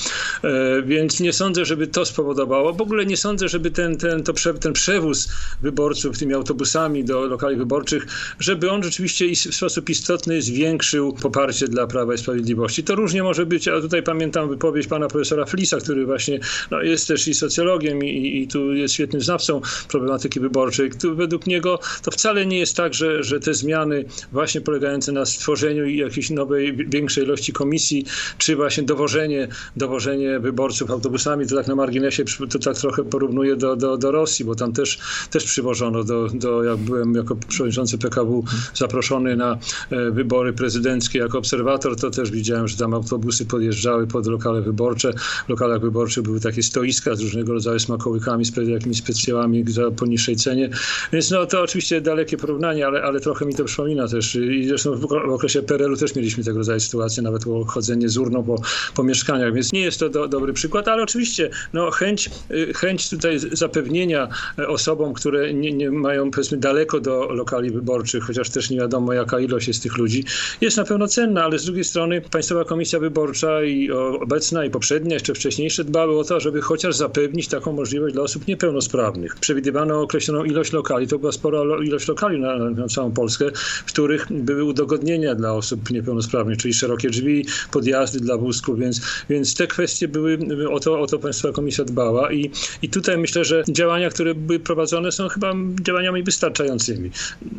e, 0.45 0.83
więc 0.83 1.21
nie 1.21 1.33
sądzę, 1.33 1.65
żeby 1.65 1.87
to 1.87 2.05
spowodowało. 2.05 2.73
W 2.73 2.81
ogóle 2.81 3.07
nie 3.07 3.17
sądzę, 3.17 3.49
żeby 3.49 3.71
ten, 3.71 3.97
ten, 3.97 4.23
to 4.23 4.33
prze, 4.33 4.55
ten 4.55 4.73
przewóz 4.73 5.29
wyborców 5.63 6.19
tymi 6.19 6.35
autobusami 6.35 7.05
do 7.05 7.27
lokali 7.27 7.57
wyborczych, 7.57 8.07
żeby 8.39 8.71
on 8.71 8.83
rzeczywiście 8.83 9.27
w 9.51 9.55
sposób 9.55 9.91
istotny 9.91 10.43
zwiększył 10.43 11.13
poparcie 11.13 11.69
dla 11.69 11.87
Prawa 11.87 12.15
i 12.15 12.19
Sprawiedliwości. 12.19 12.85
To 12.85 12.95
różnie 12.95 13.23
może 13.23 13.47
być, 13.47 13.69
a 13.69 13.81
tutaj 13.81 14.03
pamiętam 14.03 14.49
wypowiedź 14.49 14.87
pana 14.87 15.09
profesora 15.09 15.47
Flisa, 15.47 15.79
który 15.79 16.07
właśnie 16.07 16.41
no, 16.71 16.83
jest 16.83 17.09
też 17.09 17.29
i 17.29 17.35
socjologiem 17.35 18.05
i, 18.05 18.43
i 18.43 18.49
tu 18.49 18.73
jest 18.73 18.95
świetnym 18.95 19.23
znawcą 19.23 19.61
problematyki 19.89 20.41
wyborczej. 20.41 20.91
Tu 20.91 21.17
według 21.17 21.47
niego 21.47 21.79
to 22.03 22.11
wcale 22.11 22.47
nie 22.47 22.59
jest 22.59 22.77
tak, 22.77 22.95
że, 22.95 23.23
że 23.23 23.41
te 23.41 23.55
zmiany 23.55 24.05
właśnie 24.33 24.46
polegające 24.61 25.13
na 25.13 25.27
stworzeniu 25.27 25.87
jakiejś 25.87 26.31
nowej, 26.31 26.77
większej 26.77 27.25
ilości 27.25 27.53
komisji, 27.53 28.05
czy 28.39 28.57
właśnie 28.57 28.83
dowożenie, 28.83 29.49
dowożenie 29.77 30.41
wyborców 30.41 30.91
autobusami, 30.91 31.47
to 31.47 31.57
tak 31.57 31.67
na 31.67 31.75
marginesie 31.75 32.25
to 32.51 32.59
tak 32.59 32.77
trochę 32.77 33.05
porównuje 33.05 33.57
do, 33.57 33.77
do, 33.77 33.97
do 33.97 34.11
Rosji, 34.11 34.45
bo 34.45 34.55
tam 34.55 34.73
też, 34.73 34.99
też 35.31 35.45
przywożono 35.45 36.05
do, 36.05 36.29
do, 36.29 36.65
jak 36.65 36.77
byłem 36.77 37.15
jako 37.15 37.37
przewodniczący 37.37 37.99
PKW 37.99 38.45
zaproszony 38.75 39.37
na 39.37 39.59
e, 39.91 40.11
wybory 40.11 40.53
prezydenckie 40.53 41.19
jako 41.19 41.39
obserwator, 41.39 41.97
to 41.97 42.11
też 42.11 42.31
widziałem, 42.31 42.69
że 42.69 42.77
tam 42.77 42.95
autobusy 42.95 43.47
podjeżdżały 43.47 44.07
pod 44.07 44.27
lokale 44.27 44.63
wyborcze. 44.63 45.13
W 45.47 45.49
lokalach 45.49 45.81
wyborczych 45.81 46.23
były 46.23 46.41
takie 46.41 46.63
stoiska 46.63 47.15
z 47.15 47.21
różnego 47.21 47.53
rodzaju 47.53 47.79
smakołykami, 47.79 48.45
z 48.45 48.69
jakimiś 48.69 48.99
specjalami 48.99 49.65
za 49.73 49.91
po 49.91 50.07
niższej 50.07 50.37
cenie. 50.37 50.71
Więc 51.13 51.31
no 51.31 51.47
to 51.47 51.63
oczywiście 51.63 52.01
dalekie 52.01 52.37
porównanie, 52.37 52.87
ale, 52.87 53.03
ale 53.03 53.21
trochę 53.21 53.47
mi 53.47 53.55
to 53.55 53.65
przypomina 53.65 54.09
też. 54.09 54.36
I 54.37 54.69
zresztą 54.69 54.97
w 54.97 55.13
okresie 55.13 55.63
PRL-u 55.63 55.97
też 55.97 56.15
mieliśmy 56.15 56.45
tego 56.45 56.59
rodzaju 56.59 56.81
sytuacje, 56.81 57.23
nawet 57.23 57.43
było 57.43 57.65
chodzenie 57.65 58.09
z 58.09 58.19
urną 58.19 58.43
po, 58.43 58.61
po 58.95 59.03
mieszkaniach, 59.03 59.55
więc 59.55 59.73
nie 59.73 59.81
jest 59.81 60.01
to 60.01 60.09
do, 60.09 60.29
dobry 60.29 60.53
przykład, 60.53 60.89
ale 60.89 61.03
oczywiście 61.03 61.51
no, 61.73 61.91
chęć, 61.91 62.31
y, 62.51 62.75
chęć 62.75 63.11
tutaj 63.11 63.39
zapewnienia 63.53 64.29
osobom, 64.69 65.15
które 65.15 65.55
nie, 65.55 65.73
nie 65.73 65.91
mają 65.91 66.31
powiedzmy 66.31 66.59
daleko 66.59 67.01
do 67.01 67.29
lokali 67.33 67.71
wyborczych, 67.71 68.25
chociaż 68.25 68.51
też 68.51 68.71
nie 68.71 68.77
wiadomo 68.77 69.13
jaka 69.13 69.41
ilość 69.41 69.69
jest 69.69 69.83
tych 69.83 69.99
ludzi, 69.99 70.25
jest 70.61 70.77
na 70.77 70.85
pewno 70.85 71.09
cenna, 71.09 71.45
ale 71.45 71.59
z 71.59 71.65
drugiej 71.65 71.85
strony 71.85 72.21
Państwowa 72.21 72.65
Komisja 72.65 73.01
Wyborcza 73.01 73.63
i 73.63 73.91
obecna 74.21 74.65
i 74.65 74.71
poprzednia, 74.71 75.15
jeszcze 75.15 75.35
wcześniejsze 75.35 75.85
dbały 75.85 76.19
o 76.19 76.25
to, 76.25 76.41
żeby 76.41 76.61
chociaż 76.61 76.97
zapewnić 76.97 77.49
taką 77.49 77.73
możliwość 77.73 78.15
dla 78.15 78.23
osób 78.23 78.47
niepełnosprawnych. 78.47 79.37
Przewidywano 79.37 80.03
określoną 80.03 80.45
ilość 80.45 80.73
lokali, 80.73 81.07
to 81.07 81.19
była 81.19 81.33
spora 81.33 81.59
ilość 81.85 82.09
lokali 82.09 82.41
na, 82.41 82.57
na 82.71 82.89
całą 82.89 83.13
Polskę, 83.13 83.51
w 83.87 83.93
których 83.93 84.16
były 84.31 84.65
udogodnienia 84.65 85.35
dla 85.35 85.53
osób 85.53 85.91
niepełnosprawnych, 85.91 86.59
czyli 86.59 86.75
szerokie 86.75 87.11
drzwi, 87.11 87.47
podjazdy 87.73 88.21
dla 88.21 88.37
wózków, 88.37 88.79
więc, 88.79 89.01
więc 89.31 89.55
te 89.55 89.67
kwestie 89.67 90.09
były, 90.09 90.39
o 90.71 90.81
to, 90.81 91.01
o 91.01 91.07
to 91.07 91.19
Państwowa 91.19 91.55
Komisja 91.55 91.85
dbała 91.85 92.33
i, 92.33 92.51
i 92.83 92.89
tutaj 92.89 93.19
myślę, 93.19 93.45
że 93.45 93.65
działania, 93.69 94.11
które 94.11 94.35
były 94.35 94.59
prowadzone 94.61 95.13
są 95.13 95.29
chyba 95.29 95.55
działaniami 95.83 96.23
wystarczającymi. 96.23 97.11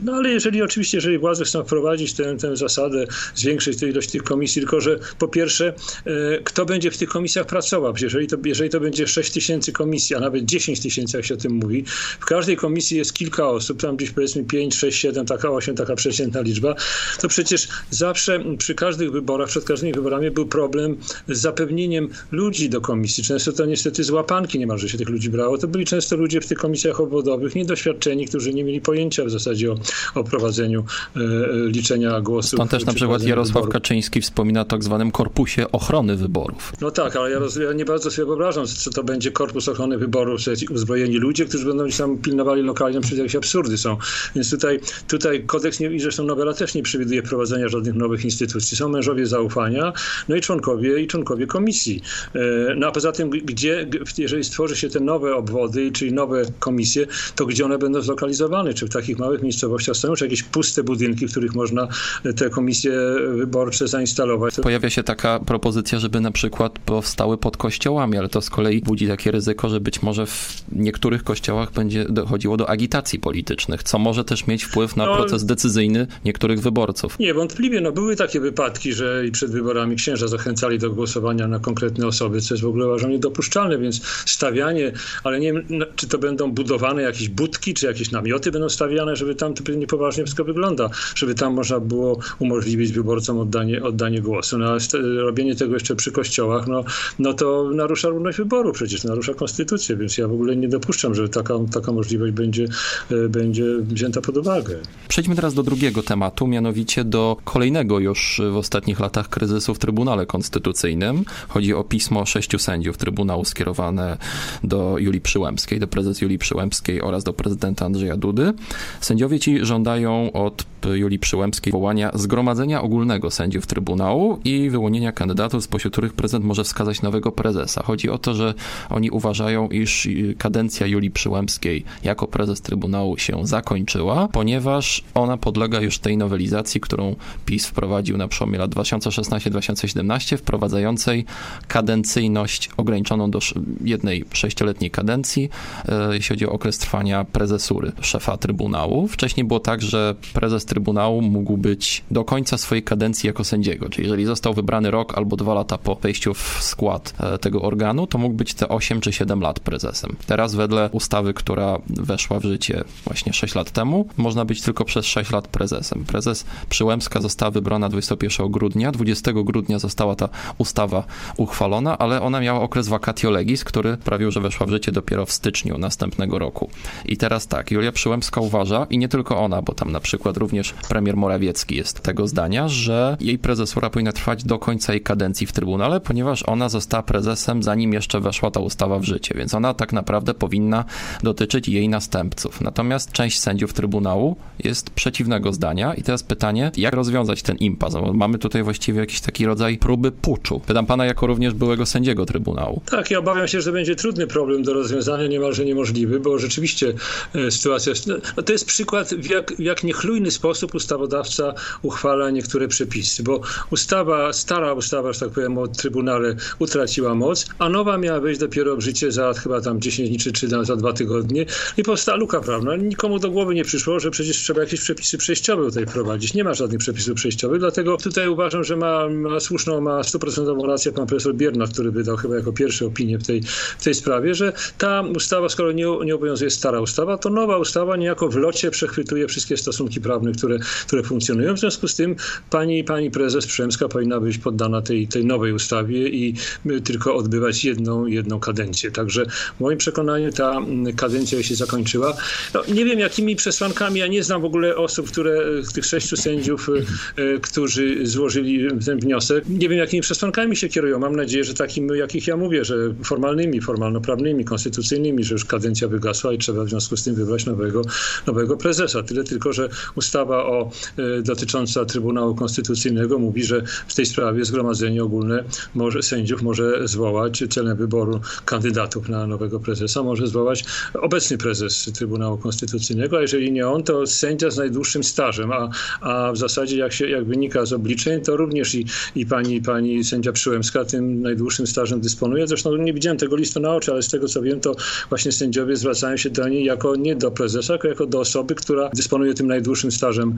No 0.04 0.14
ale 0.14 0.30
jeżeli 0.30 0.62
oczywiście, 0.62 0.98
jeżeli 0.98 1.18
władze 1.18 1.44
chcą 1.46 1.64
wprowadzić 1.64 2.14
tę, 2.14 2.38
tę 2.38 2.58
zasadę, 2.58 3.08
zwiększyć 3.36 3.80
tę 3.80 3.90
ilość 3.90 4.10
tych 4.12 4.24
komisji, 4.24 4.62
tylko 4.62 4.82
że 4.82 5.00
po 5.20 5.28
pierwsze, 5.28 5.74
e, 6.06 6.12
kto 6.44 6.66
będzie 6.66 6.92
w 6.92 6.98
tych 6.98 7.10
komisjach 7.10 7.46
pracował? 7.46 7.94
Jeżeli 8.02 8.28
to, 8.28 8.38
jeżeli 8.46 8.70
to 8.70 8.80
będzie 8.80 9.08
6 9.08 9.32
tysięcy 9.32 9.72
komisji, 9.72 10.16
a 10.16 10.20
nawet 10.20 10.46
10 10.46 10.80
tysięcy, 10.80 11.18
jak 11.18 11.26
się 11.26 11.34
o 11.34 11.38
tym 11.38 11.52
mówi, 11.52 11.84
w 12.20 12.26
każdej 12.26 12.58
komisji 12.58 12.98
jest 12.98 13.14
kilka 13.14 13.50
osób, 13.50 13.82
tam 13.82 13.98
gdzieś 13.98 14.12
powiedzmy 14.12 14.44
5, 14.44 14.76
6, 14.76 15.00
7, 15.00 15.26
taka 15.26 15.50
8, 15.50 15.76
taka 15.76 15.96
przeciętna 15.96 16.44
liczba, 16.48 16.76
to 17.22 17.28
przecież 17.28 17.68
zawsze 17.90 18.44
przy 18.58 18.76
każdych 18.76 19.12
wyborach, 19.12 19.50
przed 19.50 19.64
każdymi 19.64 19.94
wyborami 19.94 20.32
był 20.32 20.46
problem 20.46 20.98
z 21.28 21.38
zapewnieniem 21.38 22.10
ludzi 22.32 22.70
do 22.70 22.82
komisji. 22.82 23.24
Często 23.24 23.52
to 23.52 23.66
niestety 23.66 24.04
z 24.04 24.10
łapanki 24.10 24.60
niemalże 24.60 24.90
się 24.90 24.98
tych 24.98 25.10
ludzi 25.10 25.30
brało. 25.30 25.58
To 25.58 25.68
byli 25.68 25.86
często 25.86 26.16
ludzie 26.16 26.42
w 26.42 26.48
tych 26.48 26.58
komisjach 26.58 27.00
obwodowych, 27.00 27.56
niedoświadczeni, 27.56 28.28
którzy 28.28 28.54
nie 28.54 28.64
mieli 28.64 28.82
pojęcia 28.82 29.26
w 29.26 29.30
zasadzie 29.30 29.72
o, 29.72 29.76
o 30.16 30.24
prowadzeniu 30.24 30.86
e, 31.16 31.20
liczenia 31.68 32.22
głosów. 32.22 32.52
Stąd 32.52 32.72
też 32.72 32.86
na 32.86 32.94
przykład 32.94 33.24
Jarosław 33.24 33.54
wyborów. 33.54 33.74
Kaczyński 33.74 34.22
wspomina 34.22 34.62
o 34.62 34.66
tak 34.66 34.84
zwanym 34.84 35.12
korpusie 35.12 35.72
ochrony 35.72 36.16
wyborów. 36.16 36.74
No 36.82 36.92
tak, 36.92 37.16
ale 37.16 37.32
ja, 37.32 37.40
roz, 37.40 37.56
ja 37.56 37.74
nie 37.74 37.86
bardzo 37.86 38.12
sobie 38.12 38.26
wyobrażam, 38.26 38.66
czy 38.68 38.90
to 38.90 39.04
będzie 39.04 39.32
korpus 39.32 39.68
ochrony 39.68 39.98
wyborów, 39.98 40.42
czy 40.42 40.54
uzbrojeni 40.74 41.18
ludzie, 41.18 41.46
którzy 41.46 41.66
będą 41.66 41.90
tam 41.98 42.18
pilnowali 42.18 42.62
lokalnie, 42.62 43.02
przecież 43.02 43.20
jakieś 43.20 43.36
absurdy 43.36 43.78
są. 43.78 43.98
Więc 44.36 44.52
tutaj, 44.52 44.80
tutaj 45.08 45.44
kodeks, 45.44 45.80
nie, 45.80 45.88
i 45.88 46.00
zresztą 46.00 46.24
nowela 46.38 46.54
też 46.54 46.74
nie 46.76 46.84
przewiduje 46.84 47.24
prowadzenia 47.24 47.68
żadnych 47.68 47.96
nowych 47.96 48.26
instytucji. 48.26 48.78
Są 48.78 48.90
mężowie 48.90 49.26
zaufania, 49.26 49.94
no 50.30 50.36
i 50.36 50.42
członkowie, 50.42 51.02
i 51.02 51.08
członkowie 51.08 51.48
komisji. 51.48 52.02
E, 52.36 52.40
no 52.76 52.88
a 52.88 52.92
poza 52.92 53.12
tym, 53.12 53.30
gdzie, 53.30 53.88
jeżeli 54.18 54.44
stworzy 54.44 54.76
się 54.76 54.90
te 54.90 55.00
nowe 55.00 55.36
obwody, 55.36 55.92
czyli 55.92 56.14
nowe 56.14 56.44
komisje, 56.60 57.06
to 57.36 57.46
gdzie 57.46 57.66
one 57.66 57.78
będą 57.78 58.02
zlokalizowane? 58.02 58.74
Czy 58.74 58.86
w 58.86 58.90
takich 58.90 59.20
małych 59.20 59.42
miejscowościach 59.42 59.96
stoją, 59.96 60.16
czy 60.16 60.26
jakieś 60.26 60.44
puste 60.44 60.84
budynki, 60.84 61.28
w 61.28 61.32
których 61.32 61.56
można 61.56 61.88
te 62.36 62.50
komisje 62.50 62.92
wyborcze 63.36 63.88
zainstalować? 63.88 64.56
Pojawia 64.64 64.90
się 64.90 65.04
taka 65.04 65.40
propozycja, 65.40 66.00
żeby 66.00 66.22
na 66.22 66.32
przykład 66.32 66.80
powstały 66.80 67.38
pod 67.38 67.58
kościołami, 67.58 68.18
ale 68.18 68.30
to 68.30 68.42
z 68.42 68.50
kolei 68.50 68.82
budzi 68.82 69.08
takie 69.08 69.32
ryzyko, 69.32 69.70
że 69.70 69.80
być 69.80 70.02
może 70.02 70.26
w 70.26 70.64
niektórych 70.72 71.24
kościołach 71.24 71.72
będzie 71.72 72.06
dochodziło 72.10 72.58
do 72.58 72.70
agitacji 72.70 73.20
politycznych, 73.20 73.84
co 73.84 74.00
może 74.00 74.24
też 74.24 74.48
mieć 74.48 74.64
wpływ 74.64 74.96
na 74.96 75.06
no, 75.06 75.16
proces 75.16 75.46
decyzyjny 75.46 76.08
niektórych 76.28 76.60
wyborców. 76.62 77.20
Niewątpliwie, 77.20 77.82
no 77.82 77.92
były 77.92 78.16
takie 78.16 78.40
wypadki, 78.40 78.94
że 78.94 79.28
i 79.28 79.32
przed 79.32 79.52
wyborami 79.52 79.96
księża 79.96 80.28
zachęcali 80.28 80.80
do 80.80 80.92
głosowania 80.92 81.48
na 81.48 81.60
konkretne 81.60 82.08
osoby, 82.08 82.42
co 82.42 82.54
jest 82.54 82.64
w 82.64 82.68
ogóle 82.68 82.88
uważam 82.88 83.12
niedopuszczalne, 83.12 83.78
więc 83.78 84.02
stawianie, 84.26 84.92
ale 85.24 85.40
nie 85.40 85.54
wiem, 85.54 85.64
no, 85.70 85.86
czy 85.96 86.08
to 86.08 86.18
będą 86.18 86.52
budowane 86.52 87.02
jakieś 87.02 87.30
budki, 87.30 87.74
czy 87.74 87.86
jakieś 87.86 88.12
namioty 88.12 88.52
będą 88.52 88.70
stawiane, 88.70 89.16
żeby 89.16 89.36
tam 89.36 89.54
to 89.54 89.74
niepoważnie 89.74 90.24
wszystko 90.24 90.44
wygląda, 90.44 90.90
żeby 91.16 91.36
tam 91.36 91.54
można 91.54 91.80
było 91.80 92.20
umożliwić 92.40 92.92
wyborcom 92.92 93.40
oddanie, 93.40 93.84
oddanie 93.84 94.22
głosu. 94.22 94.58
No 94.58 94.68
ale 94.68 94.80
robienie 95.22 95.56
tego 95.56 95.74
jeszcze 95.74 95.96
przy 95.96 96.12
kościołach, 96.12 96.68
no, 96.68 96.84
no 97.20 97.34
to 97.34 97.70
narusza 97.74 98.10
równość 98.10 98.38
wyboru, 98.38 98.72
przecież 98.72 99.04
narusza 99.04 99.34
konstytucję, 99.34 99.98
więc 99.98 100.18
ja 100.18 100.28
w 100.28 100.34
ogóle 100.34 100.56
nie 100.56 100.68
dopuszczam, 100.68 101.16
że 101.16 101.30
taka, 101.30 101.54
taka 101.74 101.92
możliwość 101.92 102.34
będzie, 102.34 102.66
e, 103.12 103.30
będzie 103.30 103.66
wzięta 103.82 104.22
pod 104.22 104.38
uwagę. 104.38 104.76
Przejdźmy 105.08 105.36
teraz 105.36 105.54
do 105.54 105.64
drugiego 105.64 106.04
tematu, 106.04 106.17
mianowicie 106.48 107.04
do 107.04 107.38
kolejnego 107.44 108.00
już 108.00 108.42
w 108.52 108.58
ostatnich 108.58 109.00
latach 109.00 109.30
kryzysu 109.30 109.74
w 109.74 109.80
Trybunale 109.80 110.26
Konstytucyjnym. 110.26 111.26
Chodzi 111.48 111.74
o 111.74 111.84
pismo 111.84 112.26
sześciu 112.26 112.60
sędziów 112.60 112.98
Trybunału 112.98 113.46
skierowane 113.46 114.18
do 114.64 114.98
Julii 114.98 115.22
Przyłębskiej, 115.22 115.80
do 115.80 115.88
prezes 115.88 116.22
Julii 116.22 116.38
Przyłębskiej 116.38 117.02
oraz 117.02 117.24
do 117.24 117.34
prezydenta 117.34 117.86
Andrzeja 117.86 118.18
Dudy. 118.18 118.54
Sędziowie 119.02 119.40
ci 119.40 119.66
żądają 119.66 120.32
od 120.32 120.66
Julii 120.94 121.20
Przyłębskiej 121.20 121.74
wołania 121.74 122.12
Zgromadzenia 122.14 122.82
Ogólnego 122.82 123.32
Sędziów 123.32 123.68
Trybunału 123.68 124.40
i 124.44 124.70
wyłonienia 124.70 125.12
kandydatów, 125.12 125.64
spośród 125.64 125.94
których 125.94 126.14
prezydent 126.14 126.46
może 126.46 126.64
wskazać 126.64 127.02
nowego 127.02 127.32
prezesa. 127.32 127.84
Chodzi 127.84 128.10
o 128.10 128.18
to, 128.18 128.34
że 128.34 128.54
oni 128.90 129.10
uważają, 129.10 129.68
iż 129.68 130.08
kadencja 130.38 130.88
Julii 130.88 131.12
Przyłębskiej 131.12 131.84
jako 132.04 132.28
prezes 132.28 132.62
Trybunału 132.62 133.18
się 133.18 133.48
zakończyła, 133.48 134.28
ponieważ 134.28 135.04
ona 135.14 135.38
podlega 135.38 135.82
już 135.82 136.00
tej 136.08 136.18
nowelizacji, 136.18 136.82
którą 136.82 137.16
PiS 137.46 137.68
wprowadził 137.68 138.18
na 138.18 138.28
przełomie 138.28 138.60
lat 138.60 138.72
2016-2017, 138.72 140.38
wprowadzającej 140.38 141.26
kadencyjność 141.68 142.70
ograniczoną 142.78 143.32
do 143.32 143.40
jednej 143.82 144.26
sześcioletniej 144.34 144.92
kadencji, 144.92 145.50
e, 145.88 146.16
jeśli 146.16 146.36
chodzi 146.36 146.48
o 146.48 146.52
okres 146.52 146.78
trwania 146.78 147.26
prezesury 147.26 147.92
szefa 148.02 148.38
Trybunału. 148.38 149.08
Wcześniej 149.08 149.46
było 149.46 149.60
tak, 149.60 149.82
że 149.82 150.16
prezes 150.34 150.66
Trybunału 150.66 151.22
mógł 151.22 151.58
być 151.58 152.04
do 152.12 152.24
końca 152.24 152.58
swojej 152.58 152.84
kadencji 152.84 153.28
jako 153.28 153.44
sędziego, 153.44 153.90
czyli 153.90 154.04
jeżeli 154.04 154.26
został 154.26 154.54
wybrany 154.54 154.92
rok 154.92 155.18
albo 155.18 155.36
dwa 155.36 155.54
lata 155.54 155.78
po 155.78 155.96
wejściu 155.96 156.34
w 156.34 156.58
skład 156.62 157.14
e, 157.20 157.38
tego 157.38 157.62
organu, 157.62 158.08
to 158.08 158.18
mógł 158.18 158.36
być 158.36 158.54
te 158.54 158.70
8 158.70 159.02
czy 159.02 159.14
7 159.14 159.42
lat 159.42 159.60
prezesem. 159.60 160.16
Teraz 160.26 160.56
wedle 160.56 160.90
ustawy, 160.92 161.34
która 161.34 161.78
weszła 161.90 162.40
w 162.40 162.44
życie 162.44 162.84
właśnie 163.06 163.34
6 163.34 163.56
lat 163.56 163.72
temu, 163.72 164.08
można 164.18 164.46
być 164.46 164.62
tylko 164.62 164.86
przez 164.86 165.06
6 165.06 165.32
lat 165.32 165.48
prezesem. 165.48 165.97
Prezes 166.06 166.46
Przyłębska 166.70 167.22
została 167.22 167.52
wybrana 167.52 167.90
21 167.90 168.52
grudnia, 168.52 168.92
20 168.92 169.32
grudnia 169.34 169.80
została 169.80 170.16
ta 170.16 170.30
ustawa 170.58 171.04
uchwalona, 171.38 171.98
ale 171.98 172.22
ona 172.22 172.40
miała 172.40 172.62
okres 172.62 172.88
vacatio 172.88 173.32
legis, 173.32 173.64
który 173.64 173.98
prawił, 173.98 174.32
że 174.32 174.42
weszła 174.42 174.66
w 174.66 174.70
życie 174.70 174.92
dopiero 174.92 175.26
w 175.26 175.32
styczniu 175.32 175.78
następnego 175.78 176.40
roku. 176.40 176.70
I 177.06 177.18
teraz 177.18 177.48
tak, 177.48 177.72
Julia 177.72 177.92
Przyłębska 177.92 178.42
uważa, 178.42 178.88
i 178.90 178.98
nie 178.98 179.08
tylko 179.08 179.40
ona, 179.40 179.62
bo 179.62 179.74
tam 179.74 179.92
na 179.92 180.00
przykład 180.00 180.38
również 180.38 180.74
premier 180.90 181.18
Morawiecki 181.18 181.76
jest 181.76 182.00
tego 182.00 182.28
zdania, 182.28 182.68
że 182.68 183.18
jej 183.20 183.40
prezesura 183.40 183.90
powinna 183.90 184.12
trwać 184.12 184.44
do 184.44 184.60
końca 184.60 184.94
jej 184.94 185.02
kadencji 185.02 185.48
w 185.48 185.52
Trybunale, 185.52 186.00
ponieważ 186.00 186.44
ona 186.44 186.70
została 186.70 187.04
prezesem 187.04 187.64
zanim 187.64 187.94
jeszcze 187.94 188.20
weszła 188.20 188.52
ta 188.52 188.60
ustawa 188.60 189.00
w 189.00 189.04
życie, 189.04 189.36
więc 189.38 189.54
ona 189.54 189.74
tak 189.74 189.94
naprawdę 189.94 190.34
powinna 190.34 190.86
dotyczyć 191.24 191.68
jej 191.68 191.90
następców. 191.90 192.62
Natomiast 192.62 193.12
część 193.12 193.40
sędziów 193.40 193.74
Trybunału 193.74 194.36
jest 194.60 194.90
przeciwnego 194.90 195.54
zdania 195.54 195.87
I 195.96 196.04
teraz 196.04 196.24
pytanie, 196.24 196.72
jak 196.78 196.94
rozwiązać 196.94 197.42
ten 197.42 197.58
impas? 197.58 197.94
Mamy 198.14 198.38
tutaj 198.38 198.64
właściwie 198.64 199.00
jakiś 199.00 199.22
taki 199.22 199.46
rodzaj 199.46 199.78
próby 199.78 200.12
puczu. 200.12 200.60
Pytam 200.60 200.86
pana 200.86 201.06
jako 201.06 201.28
również 201.28 201.54
byłego 201.54 201.86
sędziego 201.86 202.26
Trybunału. 202.26 202.82
Tak, 202.86 203.12
ja 203.12 203.20
obawiam 203.20 203.48
się, 203.48 203.62
że 203.62 203.72
będzie 203.72 203.96
trudny 203.96 204.28
problem 204.28 204.64
do 204.64 204.74
rozwiązania, 204.74 205.28
niemalże 205.28 205.66
niemożliwy, 205.66 206.20
bo 206.20 206.40
rzeczywiście 206.40 206.94
e, 207.36 207.52
sytuacja 207.52 207.90
jest... 207.90 208.08
No, 208.08 208.44
to 208.44 208.52
jest 208.52 208.66
przykład, 208.66 209.10
w 209.10 209.30
jak, 209.30 209.52
w 209.56 209.60
jak 209.60 209.84
niechlujny 209.84 210.32
sposób 210.32 210.76
ustawodawca 210.76 211.54
uchwala 211.82 212.30
niektóre 212.30 212.68
przepisy, 212.68 213.24
bo 213.24 213.42
ustawa, 213.70 214.34
stara 214.34 214.74
ustawa, 214.74 215.14
że 215.14 215.20
tak 215.20 215.30
powiem, 215.30 215.58
o 215.58 215.68
Trybunale 215.68 216.36
utraciła 216.60 217.16
moc, 217.16 217.46
a 217.60 217.70
nowa 217.70 217.98
miała 217.98 218.20
wejść 218.20 218.40
dopiero 218.40 218.78
w 218.78 218.82
życie 218.82 219.12
za 219.12 219.34
chyba 219.34 219.62
tam 219.62 219.82
10 219.82 220.10
dni 220.10 220.20
czy, 220.20 220.32
czy 220.32 220.48
za 220.48 220.76
dwa 220.76 220.94
tygodnie 220.94 221.46
i 221.78 221.84
powstała 221.84 222.18
luka 222.18 222.42
prawna. 222.42 222.76
Nikomu 222.76 223.20
do 223.20 223.32
głowy 223.32 223.56
nie 223.56 223.64
przyszło, 223.64 224.00
że 224.00 224.12
przecież 224.12 224.38
trzeba 224.38 224.62
jakieś 224.62 224.82
przepisy 224.82 225.18
przejściowe 225.18 225.67
tutaj 225.70 225.86
wprowadzić. 225.86 226.34
Nie 226.34 226.44
ma 226.44 226.54
żadnych 226.54 226.80
przepisów 226.80 227.16
przejściowych, 227.16 227.60
dlatego 227.60 227.98
tutaj 227.98 228.28
uważam, 228.28 228.64
że 228.64 228.78
ma, 228.78 229.10
ma 229.10 229.40
słuszną, 229.40 229.82
ma 229.82 230.04
stuprocentową 230.04 230.66
rację 230.66 230.92
pan 230.92 231.08
profesor 231.08 231.36
Biernat, 231.36 231.74
który 231.74 231.92
wydał 231.92 232.18
chyba 232.18 232.36
jako 232.36 232.54
pierwszy 232.54 232.86
opinię 232.86 233.18
w 233.18 233.28
tej, 233.28 233.42
w 233.80 233.84
tej 233.84 233.94
sprawie, 233.94 234.36
że 234.36 234.54
ta 234.78 235.02
ustawa, 235.02 235.50
skoro 235.50 235.72
nie, 235.72 235.86
nie 236.06 236.16
obowiązuje 236.16 236.52
stara 236.52 236.82
ustawa, 236.82 237.18
to 237.18 237.30
nowa 237.30 237.58
ustawa 237.58 237.98
niejako 237.98 238.30
w 238.30 238.36
locie 238.36 238.72
przechwytuje 238.72 239.28
wszystkie 239.28 239.58
stosunki 239.58 240.02
prawne, 240.02 240.32
które, 240.32 240.60
które 240.88 241.04
funkcjonują. 241.04 241.54
W 241.54 241.60
związku 241.60 241.88
z 241.88 241.96
tym 241.96 242.16
pani, 242.50 242.84
pani 242.84 243.12
prezes 243.12 243.48
Przemska 243.48 243.88
powinna 243.88 244.20
być 244.20 244.38
poddana 244.38 244.82
tej, 244.82 245.08
tej 245.08 245.26
nowej 245.26 245.54
ustawie 245.54 246.10
i 246.10 246.36
tylko 246.84 247.16
odbywać 247.16 247.66
jedną, 247.66 248.06
jedną 248.06 248.40
kadencję. 248.40 248.92
Także 248.92 249.26
w 249.58 249.60
moim 249.60 249.78
przekonaniu 249.78 250.32
ta 250.32 250.62
kadencja 250.96 251.44
się 251.44 251.56
zakończyła. 251.56 252.18
No, 252.54 252.64
nie 252.68 252.86
wiem 252.86 253.00
jakimi 253.00 253.36
przesłankami, 253.36 254.00
ja 254.00 254.08
nie 254.08 254.24
znam 254.24 254.42
w 254.42 254.46
ogóle 254.46 254.76
osób, 254.76 255.12
które, 255.12 255.57
tych 255.74 255.86
sześciu 255.86 256.18
sędziów, 256.18 256.70
e, 256.70 257.40
którzy 257.40 258.08
złożyli 258.08 258.68
ten 258.86 259.00
wniosek. 259.00 259.44
Nie 259.50 259.70
wiem 259.70 259.78
jakimi 259.78 260.02
przesłankami 260.02 260.56
się 260.56 260.70
kierują. 260.70 261.00
Mam 261.00 261.16
nadzieję, 261.16 261.44
że 261.44 261.54
takim, 261.54 261.88
jakich 261.96 262.28
ja 262.28 262.38
mówię, 262.38 262.66
że 262.66 262.76
formalnymi, 263.04 263.62
formalno-prawnymi, 263.62 264.46
konstytucyjnymi, 264.46 265.24
że 265.24 265.34
już 265.36 265.46
kadencja 265.46 265.88
wygasła 265.88 266.34
i 266.34 266.38
trzeba 266.38 266.64
w 266.64 266.70
związku 266.70 266.98
z 266.98 267.04
tym 267.04 267.16
wybrać 267.16 267.46
nowego, 267.46 267.82
nowego 268.28 268.58
prezesa. 268.58 269.04
Tyle 269.04 269.24
tylko, 269.24 269.54
że 269.54 269.70
ustawa 269.96 270.46
o, 270.46 270.72
e, 270.98 271.22
dotycząca 271.22 271.86
Trybunału 271.86 272.36
Konstytucyjnego 272.36 273.20
mówi, 273.20 273.44
że 273.44 273.62
w 273.88 273.96
tej 273.96 274.06
sprawie 274.06 274.46
zgromadzenie 274.46 275.04
ogólne 275.04 275.44
może, 275.76 276.02
sędziów 276.04 276.42
może 276.42 276.88
zwołać 276.88 277.44
celem 277.50 277.78
wyboru 277.78 278.22
kandydatów 278.46 279.10
na 279.10 279.28
nowego 279.28 279.60
prezesa, 279.60 280.04
może 280.04 280.28
zwołać 280.28 280.66
obecny 280.94 281.38
prezes 281.38 281.92
Trybunału 281.94 282.38
Konstytucyjnego, 282.38 283.18
a 283.18 283.22
jeżeli 283.22 283.52
nie 283.52 283.68
on, 283.68 283.84
to 283.84 284.08
sędzia 284.08 284.50
z 284.50 284.58
najdłuższym 284.58 285.04
stażem, 285.04 285.47
a, 285.52 285.70
a 286.02 286.32
w 286.32 286.38
zasadzie 286.38 286.78
jak, 286.78 286.94
się, 286.94 287.10
jak 287.10 287.26
wynika 287.26 287.66
z 287.66 287.74
obliczeń, 287.74 288.22
to 288.22 288.38
również 288.38 288.76
i, 288.76 288.86
i 289.16 289.26
pani, 289.26 289.62
pani 289.62 290.04
sędzia 290.04 290.32
Przyłębska 290.32 290.86
tym 290.86 291.22
najdłuższym 291.22 291.68
stażem 291.68 292.02
dysponuje. 292.02 292.48
Zresztą 292.48 292.76
nie 292.76 292.94
widziałem 292.94 293.18
tego 293.18 293.36
listu 293.36 293.60
na 293.60 293.76
oczy, 293.76 293.92
ale 293.92 294.02
z 294.04 294.08
tego 294.08 294.28
co 294.28 294.42
wiem, 294.42 294.60
to 294.60 294.76
właśnie 295.10 295.32
sędziowie 295.32 295.76
zwracają 295.76 296.18
się 296.18 296.30
do 296.30 296.48
niej 296.48 296.66
jako 296.66 296.96
nie 296.96 297.16
do 297.16 297.32
prezesa, 297.32 297.74
tylko 297.74 297.88
jako 297.88 298.06
do 298.06 298.20
osoby, 298.20 298.56
która 298.56 298.90
dysponuje 298.90 299.34
tym 299.34 299.48
najdłuższym 299.48 299.92
stażem 299.92 300.36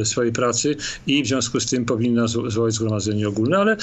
e, 0.00 0.04
swojej 0.04 0.32
pracy 0.32 0.76
i 1.06 1.22
w 1.22 1.26
związku 1.26 1.60
z 1.60 1.66
tym 1.66 1.84
powinna 1.84 2.26
zwołać 2.26 2.74
zgromadzenie 2.74 3.28
ogólne, 3.28 3.58
ale 3.58 3.76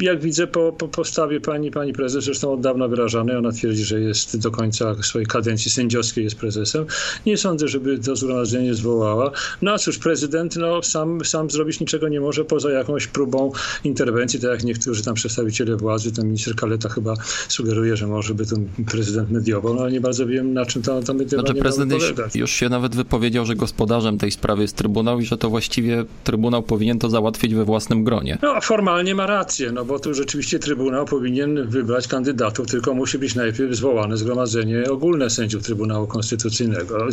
jak 0.00 0.20
widzę 0.20 0.46
po, 0.46 0.72
po 0.72 0.88
postawie 0.88 1.40
pani, 1.40 1.70
pani 1.70 1.92
prezes, 1.92 2.24
zresztą 2.24 2.52
od 2.52 2.60
dawna 2.60 2.88
wyrażanej, 2.88 3.36
ona 3.36 3.52
twierdzi, 3.52 3.84
że 3.84 4.00
jest 4.00 4.38
do 4.38 4.50
końca 4.50 5.02
swojej 5.02 5.26
kadencji 5.26 5.70
sędziowskiej 5.70 6.24
jest 6.24 6.36
prezesem. 6.36 6.86
Nie 7.26 7.36
sądzę, 7.36 7.68
żeby 7.68 7.98
to 7.98 8.16
zgromadzenie 8.16 8.74
zwołała. 8.74 9.30
No 9.62 9.72
a 9.72 9.78
cóż, 9.82 9.98
prezydent 9.98 10.56
no, 10.56 10.82
sam, 10.82 11.24
sam 11.24 11.50
zrobić 11.50 11.80
niczego 11.80 12.08
nie 12.08 12.20
może 12.20 12.44
poza 12.44 12.70
jakąś 12.70 13.06
próbą 13.06 13.52
interwencji, 13.84 14.40
tak 14.40 14.50
jak 14.50 14.64
niektórzy 14.64 15.04
tam 15.04 15.14
przedstawiciele 15.14 15.76
władzy, 15.76 16.12
ten 16.12 16.26
minister 16.26 16.54
Kaleta 16.54 16.88
chyba 16.88 17.14
sugeruje, 17.48 17.96
że 17.96 18.06
może 18.06 18.34
by 18.34 18.46
ten 18.46 18.68
prezydent 18.90 19.30
mediował, 19.30 19.74
no 19.74 19.82
ale 19.82 19.92
nie 19.92 20.00
bardzo 20.00 20.26
wiem, 20.26 20.54
na 20.54 20.66
czym 20.66 20.82
to, 20.82 21.02
to 21.02 21.14
mediowanie 21.14 21.46
Znaczy 21.46 21.60
prezydent 21.60 21.92
już, 21.92 22.34
już 22.34 22.50
się 22.50 22.68
nawet 22.68 22.96
wypowiedział, 22.96 23.46
że 23.46 23.54
gospodarzem 23.54 24.18
tej 24.18 24.30
sprawy 24.30 24.62
jest 24.62 24.76
Trybunał 24.76 25.20
i 25.20 25.24
że 25.24 25.36
to 25.36 25.50
właściwie 25.50 26.04
Trybunał 26.24 26.62
powinien 26.62 26.98
to 26.98 27.10
załatwić 27.10 27.54
we 27.54 27.64
własnym 27.64 28.04
gronie. 28.04 28.38
No 28.42 28.60
formalnie 28.60 29.14
ma 29.14 29.26
rację, 29.26 29.72
no 29.72 29.84
bo 29.84 29.98
tu 29.98 30.14
rzeczywiście 30.14 30.58
Trybunał 30.58 31.04
powinien 31.04 31.68
wybrać 31.68 32.08
kandydatów, 32.08 32.66
tylko 32.66 32.94
musi 32.94 33.18
być 33.18 33.34
najpierw 33.34 33.76
zwołane 33.76 34.16
zgromadzenie 34.16 34.84
ogólne 34.90 35.30
sędziów 35.30 35.62
Trybunału 35.62 36.06
Konstytucyjnego. 36.06 37.06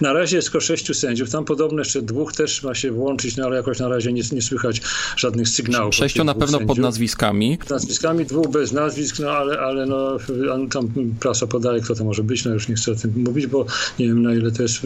Na 0.00 0.12
razie 0.12 0.36
jest 0.36 0.48
tylko 0.48 0.60
sześciu 0.60 0.94
sędziów, 0.94 1.30
tam 1.30 1.44
podobno 1.44 1.78
jeszcze 1.78 2.02
dwóch 2.06 2.32
też 2.32 2.62
ma 2.62 2.74
się 2.74 2.90
włączyć, 2.90 3.36
no 3.36 3.44
ale 3.44 3.56
jakoś 3.56 3.78
na 3.78 3.88
razie 3.88 4.12
nie, 4.12 4.22
nie 4.32 4.42
słychać 4.42 4.82
żadnych 5.16 5.48
sygnałów. 5.48 5.94
Sześciu 5.94 6.24
na 6.24 6.34
pewno 6.34 6.46
sędziów. 6.46 6.68
pod 6.68 6.78
nazwiskami. 6.78 7.58
Nazwiskami, 7.70 8.24
dwóch 8.24 8.48
bez 8.48 8.72
nazwisk, 8.72 9.18
no 9.18 9.30
ale, 9.30 9.58
ale 9.58 9.86
no, 9.86 10.18
tam 10.70 10.88
prasa 11.20 11.46
podaje, 11.46 11.80
kto 11.80 11.94
to 11.94 12.04
może 12.04 12.22
być, 12.22 12.44
no 12.44 12.52
już 12.52 12.68
nie 12.68 12.74
chcę 12.74 12.92
o 12.92 12.94
tym 12.94 13.12
mówić, 13.16 13.46
bo 13.46 13.66
nie 13.98 14.06
wiem 14.06 14.22
na 14.22 14.34
ile 14.34 14.50
to 14.50 14.62
jest 14.62 14.78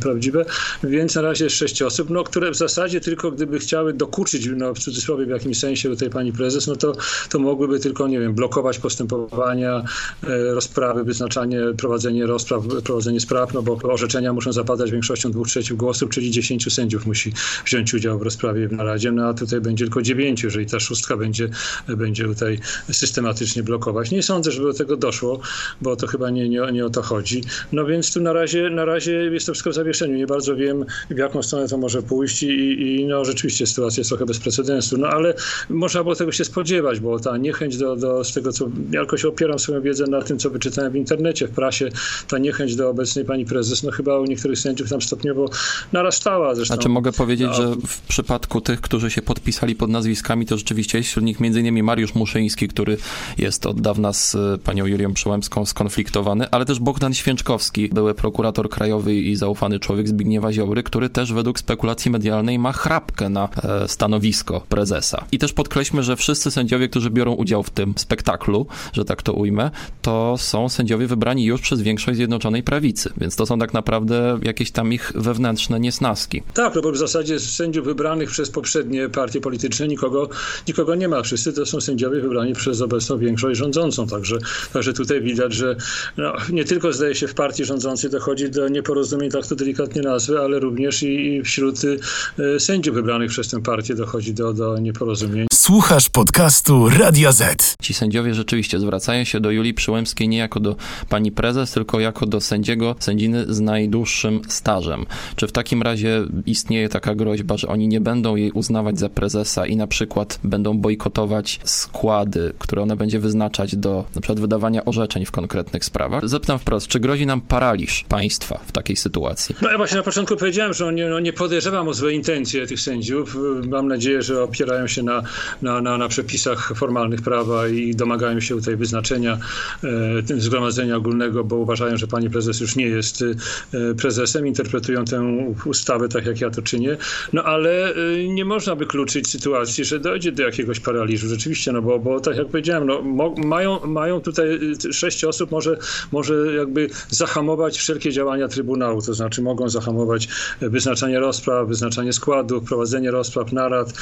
prawdziwe. 0.00 0.44
Więc 0.84 1.14
na 1.14 1.22
razie 1.22 1.44
jest 1.44 1.56
sześć 1.56 1.82
osób, 1.82 2.10
no, 2.10 2.24
które 2.24 2.50
w 2.50 2.56
zasadzie 2.56 3.00
tylko 3.00 3.32
gdyby 3.32 3.58
chciały 3.58 3.92
dokuczyć, 3.92 4.48
no 4.56 4.74
w 4.74 4.78
cudzysłowie 4.78 5.26
w 5.26 5.28
jakimś 5.28 5.58
sensie 5.58 5.88
do 5.88 5.96
tej 5.96 6.10
pani 6.10 6.32
prezes, 6.32 6.66
no 6.66 6.76
to, 6.76 6.92
to 7.28 7.38
mogłyby 7.38 7.80
tylko, 7.80 8.08
nie 8.08 8.20
wiem, 8.20 8.34
blokować 8.34 8.78
postępowania, 8.78 9.84
e, 10.24 10.54
rozprawy, 10.54 11.04
wyznaczanie, 11.04 11.60
prowadzenie 11.76 12.26
rozpraw, 12.26 12.62
prowadzenie 12.84 13.20
spraw, 13.20 13.54
no 13.54 13.62
bo 13.62 13.78
orzeczenia 13.82 14.32
muszą 14.32 14.52
zapadać 14.52 14.90
większością 14.90 15.30
dwóch 15.30 15.48
trzecich 15.48 15.76
głosów, 15.76 16.10
czyli 16.10 16.30
dziesięciu 16.52 16.70
sędziów 16.70 17.06
musi 17.06 17.32
wziąć 17.66 17.94
udział 17.94 18.18
w 18.18 18.22
rozprawie 18.22 18.68
w 18.68 18.72
naradzie, 18.72 19.12
no 19.12 19.26
a 19.26 19.34
tutaj 19.34 19.60
będzie 19.60 19.84
tylko 19.84 20.02
dziewięciu, 20.02 20.46
jeżeli 20.46 20.66
ta 20.66 20.80
szóstka 20.80 21.16
będzie, 21.16 21.48
będzie 21.88 22.24
tutaj 22.24 22.58
systematycznie 22.90 23.62
blokować. 23.62 24.10
Nie 24.10 24.22
sądzę, 24.22 24.50
żeby 24.50 24.66
do 24.66 24.74
tego 24.74 24.96
doszło, 24.96 25.40
bo 25.80 25.96
to 25.96 26.06
chyba 26.06 26.30
nie, 26.30 26.48
nie, 26.48 26.60
nie 26.72 26.86
o 26.86 26.90
to 26.90 27.02
chodzi. 27.02 27.42
No 27.72 27.84
więc 27.84 28.12
tu 28.12 28.20
na 28.20 28.32
razie, 28.32 28.70
na 28.70 28.84
razie 28.84 29.12
jest 29.12 29.46
to 29.46 29.52
wszystko 29.52 29.70
w 29.70 29.74
zawieszeniu. 29.74 30.16
Nie 30.16 30.26
bardzo 30.26 30.56
wiem, 30.56 30.84
w 31.10 31.18
jaką 31.18 31.42
stronę 31.42 31.68
to 31.68 31.78
może 31.78 32.02
pójść 32.02 32.42
i, 32.42 32.82
i 32.82 33.06
no 33.06 33.24
rzeczywiście 33.24 33.66
sytuacja 33.66 34.00
jest 34.00 34.10
trochę 34.10 34.26
bez 34.26 34.38
precedensu, 34.38 34.98
no 34.98 35.08
ale 35.08 35.34
można 35.68 36.02
było 36.02 36.14
tego 36.14 36.32
się 36.32 36.44
spodziewać, 36.44 37.00
bo 37.00 37.20
ta 37.20 37.36
niechęć 37.36 37.76
do, 37.76 37.96
do 37.96 38.24
z 38.24 38.32
tego, 38.32 38.52
co 38.52 38.70
ja 38.90 39.00
jakoś 39.00 39.24
opieram 39.24 39.58
swoją 39.58 39.80
wiedzę 39.82 40.04
na 40.06 40.22
tym, 40.22 40.38
co 40.38 40.50
wyczytałem 40.50 40.92
w 40.92 40.96
internecie, 40.96 41.48
w 41.48 41.50
prasie, 41.50 41.88
ta 42.28 42.38
niechęć 42.38 42.76
do 42.76 42.90
obecnej 42.90 43.24
pani 43.24 43.44
prezes, 43.44 43.82
no 43.82 43.90
chyba 43.90 44.18
u 44.18 44.24
niektórych 44.24 44.58
sędziów 44.58 44.90
tam 44.90 45.02
stopniowo 45.02 45.50
narastała. 45.92 46.41
Zresztą. 46.54 46.74
Znaczy 46.74 46.88
mogę 46.88 47.12
powiedzieć, 47.12 47.48
no. 47.48 47.54
że 47.54 47.74
w 47.86 48.00
przypadku 48.00 48.60
tych, 48.60 48.80
którzy 48.80 49.10
się 49.10 49.22
podpisali 49.22 49.74
pod 49.74 49.90
nazwiskami, 49.90 50.46
to 50.46 50.58
rzeczywiście 50.58 50.98
jest 50.98 51.10
wśród 51.10 51.24
nich 51.24 51.38
m.in. 51.40 51.82
Mariusz 51.84 52.14
Muszyński, 52.14 52.68
który 52.68 52.96
jest 53.38 53.66
od 53.66 53.80
dawna 53.80 54.12
z 54.12 54.34
e, 54.34 54.58
panią 54.58 54.86
Julią 54.86 55.14
Przyłębską 55.14 55.66
skonfliktowany, 55.66 56.50
ale 56.50 56.64
też 56.64 56.78
Bogdan 56.80 57.14
Święczkowski, 57.14 57.88
były 57.88 58.14
prokurator 58.14 58.70
krajowy 58.70 59.14
i 59.14 59.36
zaufany 59.36 59.78
człowiek 59.80 60.08
Zbigniewa 60.08 60.52
Ziobry, 60.52 60.82
który 60.82 61.08
też 61.08 61.32
według 61.32 61.58
spekulacji 61.58 62.10
medialnej 62.10 62.58
ma 62.58 62.72
chrapkę 62.72 63.28
na 63.28 63.48
e, 63.64 63.88
stanowisko 63.88 64.60
prezesa. 64.68 65.24
I 65.32 65.38
też 65.38 65.52
podkreślmy, 65.52 66.02
że 66.02 66.16
wszyscy 66.16 66.50
sędziowie, 66.50 66.88
którzy 66.88 67.10
biorą 67.10 67.32
udział 67.32 67.62
w 67.62 67.70
tym 67.70 67.94
spektaklu, 67.96 68.66
że 68.92 69.04
tak 69.04 69.22
to 69.22 69.32
ujmę, 69.32 69.70
to 70.02 70.34
są 70.38 70.68
sędziowie 70.68 71.06
wybrani 71.06 71.44
już 71.44 71.60
przez 71.60 71.80
większość 71.80 72.16
Zjednoczonej 72.16 72.62
Prawicy, 72.62 73.12
więc 73.16 73.36
to 73.36 73.46
są 73.46 73.58
tak 73.58 73.72
naprawdę 73.72 74.38
jakieś 74.42 74.70
tam 74.70 74.92
ich 74.92 75.12
wewnętrzne 75.14 75.80
niesnaski. 75.80 76.31
Tak, 76.40 76.74
no 76.74 76.82
bo 76.82 76.92
w 76.92 76.96
zasadzie 76.96 77.40
sędziów 77.40 77.84
wybranych 77.84 78.30
przez 78.30 78.50
poprzednie 78.50 79.08
partie 79.08 79.40
polityczne 79.40 79.88
nikogo, 79.88 80.28
nikogo 80.68 80.94
nie 80.94 81.08
ma. 81.08 81.22
Wszyscy 81.22 81.52
to 81.52 81.66
są 81.66 81.80
sędziowie 81.80 82.20
wybrani 82.20 82.54
przez 82.54 82.80
obecną 82.80 83.18
większość 83.18 83.58
rządzącą, 83.58 84.06
także, 84.06 84.38
także 84.72 84.92
tutaj 84.92 85.20
widać, 85.20 85.52
że 85.52 85.76
no, 86.16 86.32
nie 86.50 86.64
tylko 86.64 86.92
zdaje 86.92 87.14
się 87.14 87.28
w 87.28 87.34
partii 87.34 87.64
rządzącej 87.64 88.10
dochodzi 88.10 88.50
do 88.50 88.68
nieporozumień, 88.68 89.30
tak 89.30 89.46
to 89.46 89.56
delikatnie 89.56 90.02
nazwy, 90.02 90.40
ale 90.40 90.58
również 90.58 91.02
i, 91.02 91.36
i 91.36 91.42
wśród 91.42 91.78
y, 91.84 92.60
sędziów 92.60 92.94
wybranych 92.94 93.30
przez 93.30 93.48
tę 93.48 93.62
partię 93.62 93.94
dochodzi 93.94 94.34
do, 94.34 94.52
do 94.52 94.78
nieporozumień. 94.78 95.51
Słuchasz 95.62 96.08
podcastu 96.08 96.88
Radia 96.88 97.32
Z. 97.32 97.74
Ci 97.82 97.94
sędziowie 97.94 98.34
rzeczywiście 98.34 98.80
zwracają 98.80 99.24
się 99.24 99.40
do 99.40 99.50
Julii 99.50 99.74
Przyłębskiej 99.74 100.28
nie 100.28 100.38
jako 100.38 100.60
do 100.60 100.76
pani 101.08 101.32
prezes, 101.32 101.72
tylko 101.72 102.00
jako 102.00 102.26
do 102.26 102.40
sędziego, 102.40 102.96
sędziny 102.98 103.54
z 103.54 103.60
najdłuższym 103.60 104.40
stażem. 104.48 105.06
Czy 105.36 105.46
w 105.46 105.52
takim 105.52 105.82
razie 105.82 106.22
istnieje 106.46 106.88
taka 106.88 107.14
groźba, 107.14 107.56
że 107.56 107.68
oni 107.68 107.88
nie 107.88 108.00
będą 108.00 108.36
jej 108.36 108.52
uznawać 108.52 108.98
za 108.98 109.08
prezesa 109.08 109.66
i 109.66 109.76
na 109.76 109.86
przykład 109.86 110.38
będą 110.44 110.78
bojkotować 110.78 111.60
składy, 111.64 112.52
które 112.58 112.82
ona 112.82 112.96
będzie 112.96 113.18
wyznaczać 113.18 113.76
do 113.76 114.04
na 114.14 114.20
przykład 114.20 114.40
wydawania 114.40 114.84
orzeczeń 114.84 115.24
w 115.24 115.30
konkretnych 115.30 115.84
sprawach? 115.84 116.28
Zapytam 116.28 116.58
wprost, 116.58 116.88
czy 116.88 117.00
grozi 117.00 117.26
nam 117.26 117.40
paraliż 117.40 118.04
państwa 118.08 118.60
w 118.66 118.72
takiej 118.72 118.96
sytuacji? 118.96 119.54
No 119.62 119.70
ja 119.70 119.76
właśnie 119.76 119.96
na 119.96 120.02
początku 120.02 120.36
powiedziałem, 120.36 120.72
że 120.72 120.92
nie, 120.92 121.06
no 121.06 121.20
nie 121.20 121.32
podejrzewam 121.32 121.88
o 121.88 121.94
złe 121.94 122.12
intencje 122.12 122.66
tych 122.66 122.80
sędziów. 122.80 123.36
Mam 123.68 123.88
nadzieję, 123.88 124.22
że 124.22 124.42
opierają 124.42 124.86
się 124.86 125.02
na 125.02 125.22
na, 125.62 125.80
na, 125.80 125.98
na 125.98 126.08
przepisach 126.08 126.72
formalnych 126.76 127.22
prawa 127.22 127.68
i 127.68 127.94
domagają 127.94 128.40
się 128.40 128.54
tutaj 128.54 128.76
wyznaczenia 128.76 129.38
e, 129.84 130.40
zgromadzenia 130.40 130.96
ogólnego, 130.96 131.44
bo 131.44 131.56
uważają, 131.56 131.96
że 131.96 132.06
pani 132.06 132.30
prezes 132.30 132.60
już 132.60 132.76
nie 132.76 132.86
jest 132.86 133.24
e, 133.72 133.94
prezesem, 133.94 134.46
interpretują 134.46 135.04
tę 135.04 135.22
ustawę 135.64 136.08
tak, 136.08 136.26
jak 136.26 136.40
ja 136.40 136.50
to 136.50 136.62
czynię. 136.62 136.96
No 137.32 137.44
ale 137.44 137.94
e, 137.94 138.28
nie 138.28 138.44
można 138.44 138.74
wykluczyć 138.74 139.28
sytuacji, 139.28 139.84
że 139.84 140.00
dojdzie 140.00 140.32
do 140.32 140.42
jakiegoś 140.42 140.80
paraliżu. 140.80 141.28
Rzeczywiście, 141.28 141.72
no 141.72 141.82
bo, 141.82 141.98
bo 141.98 142.20
tak 142.20 142.36
jak 142.36 142.46
powiedziałem, 142.46 142.86
no, 142.86 143.02
mają, 143.44 143.86
mają 143.86 144.20
tutaj 144.20 144.60
sześć 144.92 145.24
osób, 145.24 145.50
może, 145.50 145.78
może 146.12 146.34
jakby 146.56 146.88
zahamować 147.10 147.78
wszelkie 147.78 148.12
działania 148.12 148.48
Trybunału, 148.48 149.02
to 149.02 149.14
znaczy 149.14 149.42
mogą 149.42 149.68
zahamować 149.68 150.28
wyznaczanie 150.60 151.20
rozpraw, 151.20 151.68
wyznaczanie 151.68 152.12
składów, 152.12 152.64
prowadzenie 152.64 153.10
rozpraw, 153.10 153.52
narad, 153.52 153.92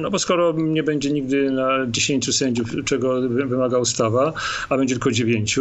no 0.00 0.10
bo 0.10 0.18
skoro 0.18 0.54
nie 0.56 0.82
będzie 0.82 0.93
nigdy 1.02 1.50
na 1.50 1.86
10 1.88 2.36
sędziów, 2.36 2.68
czego 2.84 3.20
wymaga 3.28 3.78
ustawa, 3.78 4.32
a 4.68 4.76
będzie 4.76 4.94
tylko 4.94 5.10
9, 5.10 5.58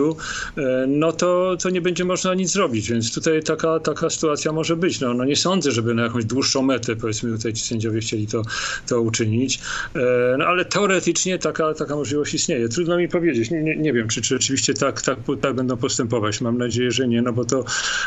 no 0.87 1.11
to, 1.11 1.57
to 1.61 1.69
nie 1.69 1.81
będzie 1.81 2.05
można 2.05 2.33
nic 2.33 2.51
zrobić, 2.51 2.89
więc 2.91 3.13
tutaj 3.13 3.43
taka, 3.43 3.79
taka 3.79 4.09
sytuacja 4.09 4.51
może 4.51 4.75
być. 4.75 4.99
No, 4.99 5.13
no 5.13 5.25
nie 5.25 5.35
sądzę, 5.35 5.71
żeby 5.71 5.93
na 5.93 6.03
jakąś 6.03 6.25
dłuższą 6.25 6.61
metę, 6.61 6.95
powiedzmy, 6.95 7.31
tutaj 7.31 7.53
ci 7.53 7.63
sędziowie 7.63 7.99
chcieli 7.99 8.27
to, 8.27 8.41
to 8.87 9.01
uczynić, 9.01 9.59
no 10.37 10.45
ale 10.45 10.65
teoretycznie 10.65 11.39
taka, 11.39 11.73
taka 11.73 11.95
możliwość 11.95 12.33
istnieje. 12.33 12.69
Trudno 12.69 12.97
mi 12.97 13.07
powiedzieć, 13.07 13.51
nie, 13.51 13.63
nie, 13.63 13.75
nie 13.75 13.93
wiem, 13.93 14.07
czy, 14.07 14.21
czy 14.21 14.35
rzeczywiście 14.35 14.73
tak, 14.73 15.01
tak, 15.01 15.17
tak 15.41 15.55
będą 15.55 15.77
postępować. 15.77 16.41
Mam 16.41 16.57
nadzieję, 16.57 16.91
że 16.91 17.07
nie, 17.07 17.21
no 17.21 17.33
bo 17.33 17.45
to, 17.45 17.65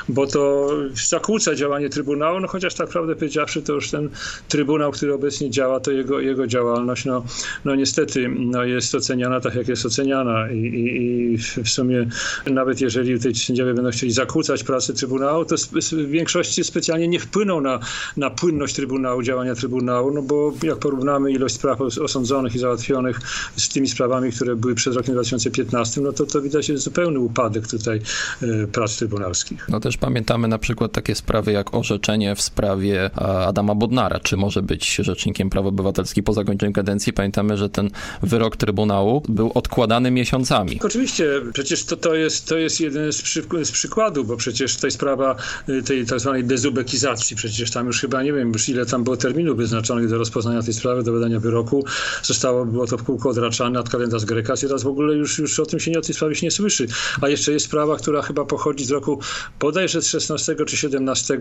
bo 0.08 0.26
to 0.26 0.70
zakłóca 1.08 1.54
działanie 1.54 1.88
Trybunału, 1.88 2.40
no 2.40 2.48
chociaż 2.48 2.74
tak 2.74 2.88
prawdę 2.88 3.14
powiedziawszy, 3.14 3.62
to 3.62 3.72
już 3.72 3.90
ten 3.90 4.08
Trybunał, 4.48 4.92
który 4.92 5.14
obecnie 5.14 5.50
działa, 5.50 5.80
to 5.80 5.90
jego, 5.90 6.20
jego 6.20 6.46
działalność, 6.46 7.04
no, 7.04 7.15
no 7.64 7.74
niestety 7.74 8.28
no 8.38 8.64
jest 8.64 8.94
oceniana 8.94 9.40
tak, 9.40 9.54
jak 9.54 9.68
jest 9.68 9.86
oceniana 9.86 10.50
i, 10.50 10.58
i, 10.58 11.32
i 11.32 11.38
w 11.38 11.68
sumie 11.68 12.08
nawet 12.46 12.80
jeżeli 12.80 13.20
tej 13.20 13.34
sędziowie 13.34 13.74
będą 13.74 13.90
chcieli 13.90 14.12
zakłócać 14.12 14.64
pracę 14.64 14.92
Trybunału, 14.92 15.44
to 15.44 15.56
w 15.92 16.10
większości 16.10 16.64
specjalnie 16.64 17.08
nie 17.08 17.20
wpłyną 17.20 17.60
na, 17.60 17.78
na 18.16 18.30
płynność 18.30 18.74
Trybunału, 18.74 19.22
działania 19.22 19.54
Trybunału, 19.54 20.14
no 20.14 20.22
bo 20.22 20.52
jak 20.62 20.78
porównamy 20.78 21.32
ilość 21.32 21.54
spraw 21.54 21.80
osądzonych 21.80 22.54
i 22.54 22.58
załatwionych 22.58 23.20
z 23.56 23.68
tymi 23.68 23.88
sprawami, 23.88 24.32
które 24.32 24.56
były 24.56 24.74
przed 24.74 24.94
rokiem 24.94 25.14
2015, 25.14 26.00
no 26.00 26.12
to 26.12 26.26
to 26.26 26.42
widać 26.42 26.68
jest 26.68 26.84
zupełny 26.84 27.18
upadek 27.18 27.68
tutaj 27.68 28.00
e, 28.42 28.66
prac 28.66 28.96
trybunalskich. 28.96 29.68
No 29.68 29.80
też 29.80 29.96
pamiętamy 29.96 30.48
na 30.48 30.58
przykład 30.58 30.92
takie 30.92 31.14
sprawy 31.14 31.52
jak 31.52 31.74
orzeczenie 31.74 32.34
w 32.34 32.42
sprawie 32.42 33.10
Adama 33.46 33.74
Bodnara, 33.74 34.20
czy 34.20 34.36
może 34.36 34.62
być 34.62 34.94
rzecznikiem 34.94 35.50
praw 35.50 35.66
obywatelskich 35.66 36.24
po 36.24 36.32
zakończeniu 36.32 36.72
kadencji. 36.72 37.05
Pamiętamy, 37.12 37.56
że 37.56 37.68
ten 37.68 37.90
wyrok 38.22 38.56
Trybunału 38.56 39.22
był 39.28 39.52
odkładany 39.54 40.10
miesiącami. 40.10 40.80
Oczywiście, 40.82 41.42
przecież 41.52 41.84
to, 41.84 41.96
to, 41.96 42.14
jest, 42.14 42.48
to 42.48 42.56
jest 42.56 42.80
jeden 42.80 43.12
z, 43.12 43.22
z 43.64 43.72
przykładów, 43.72 44.26
bo 44.26 44.36
przecież 44.36 44.76
tej 44.76 44.90
sprawa 44.90 45.36
y, 45.68 45.82
tej 45.82 46.06
tak 46.06 46.20
zwanej 46.20 46.44
dezubekizacji, 46.44 47.36
przecież 47.36 47.70
tam 47.70 47.86
już 47.86 48.00
chyba 48.00 48.22
nie 48.22 48.32
wiem 48.32 48.52
już 48.52 48.68
ile 48.68 48.86
tam 48.86 49.04
było 49.04 49.16
terminów 49.16 49.56
wyznaczonych 49.56 50.08
do 50.08 50.18
rozpoznania 50.18 50.62
tej 50.62 50.74
sprawy, 50.74 51.02
do 51.02 51.12
wydania 51.12 51.40
wyroku. 51.40 51.84
Zostało, 52.22 52.66
było 52.66 52.86
to 52.86 52.98
w 52.98 53.02
kółko 53.02 53.28
odraczane 53.28 53.80
od 53.80 53.88
kalendarz 53.88 54.24
Greka, 54.24 54.54
teraz 54.56 54.82
w 54.82 54.86
ogóle 54.86 55.14
już, 55.14 55.38
już 55.38 55.60
o 55.60 55.66
tym 55.66 55.80
się 55.80 55.90
nie, 55.90 55.98
o 55.98 56.02
tej 56.02 56.14
sprawie 56.14 56.34
się 56.34 56.46
nie 56.46 56.50
słyszy. 56.50 56.86
A 57.20 57.28
jeszcze 57.28 57.52
jest 57.52 57.66
sprawa, 57.66 57.96
która 57.96 58.22
chyba 58.22 58.44
pochodzi 58.44 58.84
z 58.84 58.90
roku 58.90 59.20
bodajże 59.60 60.02
z 60.02 60.06
16 60.06 60.56
czy 60.66 60.76
17, 60.76 61.38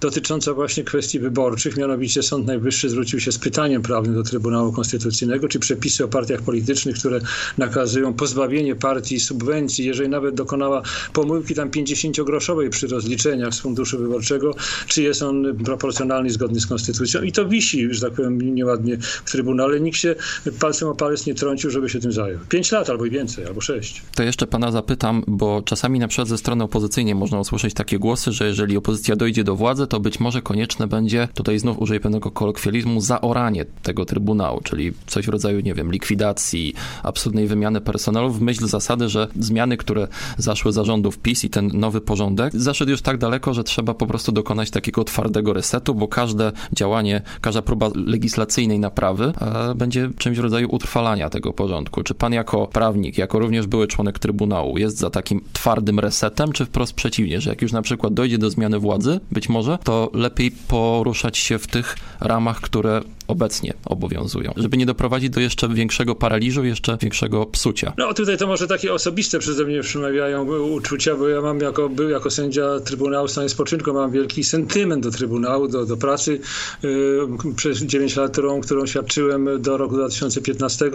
dotycząca 0.00 0.54
właśnie 0.54 0.84
kwestii 0.84 1.20
wyborczych, 1.20 1.76
mianowicie 1.76 2.22
Sąd 2.22 2.46
Najwyższy 2.46 2.88
zwrócił 2.88 3.20
się 3.20 3.32
z 3.32 3.38
pytaniem 3.38 3.82
prawnym 3.82 4.14
do 4.14 4.22
Trybunału 4.22 4.72
Konstytucyjnego, 4.72 5.03
czy 5.48 5.58
przepisy 5.58 6.04
o 6.04 6.08
partiach 6.08 6.42
politycznych, 6.42 6.96
które 6.98 7.20
nakazują 7.58 8.14
pozbawienie 8.14 8.74
partii 8.74 9.20
subwencji, 9.20 9.84
jeżeli 9.84 10.08
nawet 10.08 10.34
dokonała 10.34 10.82
pomyłki 11.12 11.54
tam 11.54 11.70
50-groszowej 11.70 12.68
przy 12.68 12.86
rozliczeniach 12.86 13.54
z 13.54 13.60
funduszu 13.60 13.98
wyborczego, 13.98 14.54
czy 14.86 15.02
jest 15.02 15.22
on 15.22 15.56
proporcjonalny 15.64 16.30
zgodny 16.30 16.60
z 16.60 16.66
konstytucją. 16.66 17.22
I 17.22 17.32
to 17.32 17.48
wisi, 17.48 17.94
że 17.94 18.00
tak 18.00 18.12
powiem, 18.12 18.54
nieładnie 18.54 18.98
w 19.24 19.30
Trybunale. 19.30 19.80
Nikt 19.80 19.98
się 19.98 20.14
palcem 20.60 20.88
o 20.88 20.94
palec 20.94 21.26
nie 21.26 21.34
trącił, 21.34 21.70
żeby 21.70 21.88
się 21.88 22.00
tym 22.00 22.12
zajął. 22.12 22.40
Pięć 22.48 22.72
lat 22.72 22.90
albo 22.90 23.04
i 23.04 23.10
więcej, 23.10 23.46
albo 23.46 23.60
sześć. 23.60 24.02
To 24.14 24.22
jeszcze 24.22 24.46
pana 24.46 24.72
zapytam, 24.72 25.22
bo 25.26 25.62
czasami 25.62 25.98
na 25.98 26.08
przykład 26.08 26.28
ze 26.28 26.38
strony 26.38 26.64
opozycyjnej 26.64 27.14
można 27.14 27.40
usłyszeć 27.40 27.74
takie 27.74 27.98
głosy, 27.98 28.32
że 28.32 28.46
jeżeli 28.46 28.76
opozycja 28.76 29.16
dojdzie 29.16 29.44
do 29.44 29.56
władzy, 29.56 29.86
to 29.86 30.00
być 30.00 30.20
może 30.20 30.42
konieczne 30.42 30.86
będzie, 30.86 31.28
tutaj 31.34 31.58
znów 31.58 31.78
użyję 31.78 32.00
pewnego 32.00 32.30
kolokwializmu, 32.30 33.00
zaoranie 33.00 33.64
tego 33.82 34.04
Trybunału, 34.04 34.60
czyli 34.60 34.92
coś 35.06 35.26
w 35.26 35.28
rodzaju, 35.28 35.60
nie 35.60 35.74
wiem, 35.74 35.92
likwidacji, 35.92 36.74
absurdnej 37.02 37.46
wymiany 37.46 37.80
personelu 37.80 38.30
w 38.30 38.40
myśl 38.40 38.66
zasady, 38.66 39.08
że 39.08 39.28
zmiany, 39.40 39.76
które 39.76 40.08
zaszły 40.38 40.72
zarządów 40.72 41.18
PiS 41.18 41.44
i 41.44 41.50
ten 41.50 41.70
nowy 41.74 42.00
porządek, 42.00 42.52
zaszedł 42.56 42.90
już 42.90 43.02
tak 43.02 43.18
daleko, 43.18 43.54
że 43.54 43.64
trzeba 43.64 43.94
po 43.94 44.06
prostu 44.06 44.32
dokonać 44.32 44.70
takiego 44.70 45.04
twardego 45.04 45.52
resetu, 45.52 45.94
bo 45.94 46.08
każde 46.08 46.52
działanie, 46.72 47.22
każda 47.40 47.62
próba 47.62 47.90
legislacyjnej 47.94 48.78
naprawy 48.78 49.32
e, 49.40 49.74
będzie 49.74 50.10
czymś 50.18 50.38
w 50.38 50.40
rodzaju 50.40 50.68
utrwalania 50.70 51.30
tego 51.30 51.52
porządku. 51.52 52.02
Czy 52.02 52.14
pan 52.14 52.32
jako 52.32 52.66
prawnik, 52.66 53.18
jako 53.18 53.38
również 53.38 53.66
były 53.66 53.86
członek 53.86 54.18
Trybunału 54.18 54.78
jest 54.78 54.98
za 54.98 55.10
takim 55.10 55.40
twardym 55.52 56.00
resetem, 56.00 56.52
czy 56.52 56.66
wprost 56.66 56.92
przeciwnie, 56.92 57.40
że 57.40 57.50
jak 57.50 57.62
już 57.62 57.72
na 57.72 57.82
przykład 57.82 58.14
dojdzie 58.14 58.38
do 58.38 58.50
zmiany 58.50 58.78
władzy, 58.78 59.20
być 59.32 59.48
może, 59.48 59.78
to 59.84 60.10
lepiej 60.14 60.50
poruszać 60.68 61.38
się 61.38 61.58
w 61.58 61.66
tych 61.66 61.96
ramach, 62.20 62.60
które 62.60 63.00
obecnie 63.28 63.72
obowiązują, 63.86 64.52
żeby 64.56 64.76
nie 64.76 64.83
doprowadzić 64.86 65.30
do 65.30 65.40
jeszcze 65.40 65.68
większego 65.68 66.14
paraliżu, 66.14 66.64
jeszcze 66.64 66.98
większego 67.00 67.46
psucia. 67.46 67.92
No 67.98 68.14
tutaj 68.14 68.38
to 68.38 68.46
może 68.46 68.66
takie 68.66 68.92
osobiste 68.92 69.38
przeze 69.38 69.64
mnie 69.64 69.80
przemawiają 69.80 70.44
uczucia, 70.58 71.16
bo 71.16 71.28
ja 71.28 71.40
mam 71.40 71.60
jako, 71.60 71.88
był 71.88 72.08
jako 72.08 72.30
sędzia 72.30 72.80
Trybunału 72.80 73.28
Stanu 73.28 73.48
Spoczynku, 73.48 73.92
mam 73.92 74.10
wielki 74.10 74.44
sentyment 74.44 75.02
do 75.02 75.10
Trybunału, 75.10 75.68
do, 75.68 75.86
do 75.86 75.96
pracy 75.96 76.40
yy, 76.82 77.28
przez 77.56 77.82
9 77.82 78.16
lat, 78.16 78.32
którą, 78.32 78.60
którą 78.60 78.86
świadczyłem 78.86 79.62
do 79.62 79.76
roku 79.76 79.94
2015. 79.94 80.90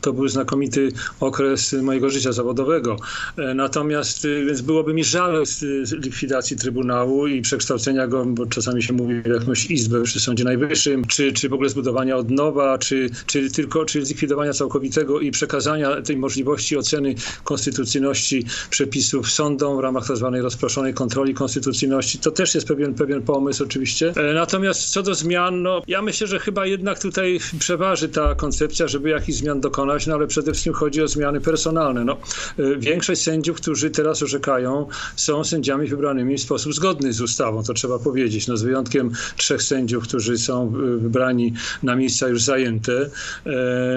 To 0.00 0.12
był 0.12 0.28
znakomity 0.28 0.88
okres 1.20 1.72
mojego 1.72 2.10
życia 2.10 2.32
zawodowego. 2.32 2.96
Yy, 3.38 3.54
natomiast 3.54 4.24
yy, 4.24 4.44
więc 4.44 4.60
byłoby 4.60 4.94
mi 4.94 5.04
żal 5.04 5.46
z 5.46 5.92
likwidacji 5.92 6.56
Trybunału 6.56 7.26
i 7.26 7.42
przekształcenia 7.42 8.06
go, 8.06 8.24
bo 8.24 8.46
czasami 8.46 8.82
się 8.82 8.92
mówi 8.92 9.22
w 9.22 9.26
jakąś 9.26 9.70
izbę 9.70 10.02
przy 10.02 10.20
Sądzie 10.20 10.44
Najwyższym, 10.44 11.04
czy, 11.04 11.32
czy 11.32 11.48
w 11.48 11.52
ogóle 11.52 11.68
zbudowania 11.68 12.16
od 12.16 12.30
nowa, 12.30 12.78
czy, 12.78 13.10
czy 13.34 13.50
tylko 13.50 13.84
czy 13.84 14.04
zlikwidowania 14.04 14.52
całkowitego 14.52 15.20
i 15.20 15.30
przekazania 15.30 16.02
tej 16.02 16.16
możliwości 16.16 16.76
oceny 16.76 17.14
konstytucyjności 17.44 18.44
przepisów 18.70 19.30
sądom 19.30 19.76
w 19.76 19.80
ramach 19.80 20.06
tzw. 20.06 20.30
Tak 20.32 20.42
rozproszonej 20.42 20.94
kontroli 20.94 21.34
konstytucyjności. 21.34 22.18
To 22.18 22.30
też 22.30 22.54
jest 22.54 22.66
pewien, 22.66 22.94
pewien 22.94 23.22
pomysł 23.22 23.64
oczywiście. 23.64 24.12
E, 24.16 24.34
natomiast 24.34 24.90
co 24.90 25.02
do 25.02 25.14
zmian, 25.14 25.62
no 25.62 25.82
ja 25.86 26.02
myślę, 26.02 26.26
że 26.26 26.38
chyba 26.38 26.66
jednak 26.66 26.98
tutaj 26.98 27.40
przeważy 27.58 28.08
ta 28.08 28.34
koncepcja, 28.34 28.88
żeby 28.88 29.08
jakichś 29.08 29.38
zmian 29.38 29.60
dokonać, 29.60 30.06
no 30.06 30.14
ale 30.14 30.26
przede 30.26 30.52
wszystkim 30.52 30.72
chodzi 30.72 31.02
o 31.02 31.08
zmiany 31.08 31.40
personalne. 31.40 32.04
No, 32.04 32.16
e, 32.58 32.76
większość 32.76 33.22
sędziów, 33.22 33.56
którzy 33.56 33.90
teraz 33.90 34.22
orzekają, 34.22 34.86
są 35.16 35.44
sędziami 35.44 35.86
wybranymi 35.86 36.36
w 36.36 36.40
sposób 36.40 36.74
zgodny 36.74 37.12
z 37.12 37.20
ustawą, 37.20 37.62
to 37.62 37.74
trzeba 37.74 37.98
powiedzieć. 37.98 38.46
No, 38.46 38.56
z 38.56 38.62
wyjątkiem 38.62 39.10
trzech 39.36 39.62
sędziów, 39.62 40.04
którzy 40.04 40.38
są 40.38 40.68
e, 40.68 40.70
wybrani 40.98 41.54
na 41.82 41.96
miejsca 41.96 42.28
już 42.28 42.42
zajęte, 42.42 43.10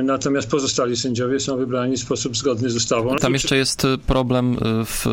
natomiast 0.03 0.49
pozostali 0.49 0.97
sędziowie 0.97 1.39
są 1.39 1.57
wybrani 1.57 1.97
w 1.97 1.99
sposób 1.99 2.37
zgodny 2.37 2.69
z 2.69 2.75
ustawą. 2.75 3.15
Tam 3.15 3.33
jeszcze 3.33 3.57
jest 3.57 3.85
e, 3.85 3.97
problem 3.97 4.53
e, 4.53 4.85
w, 4.85 5.05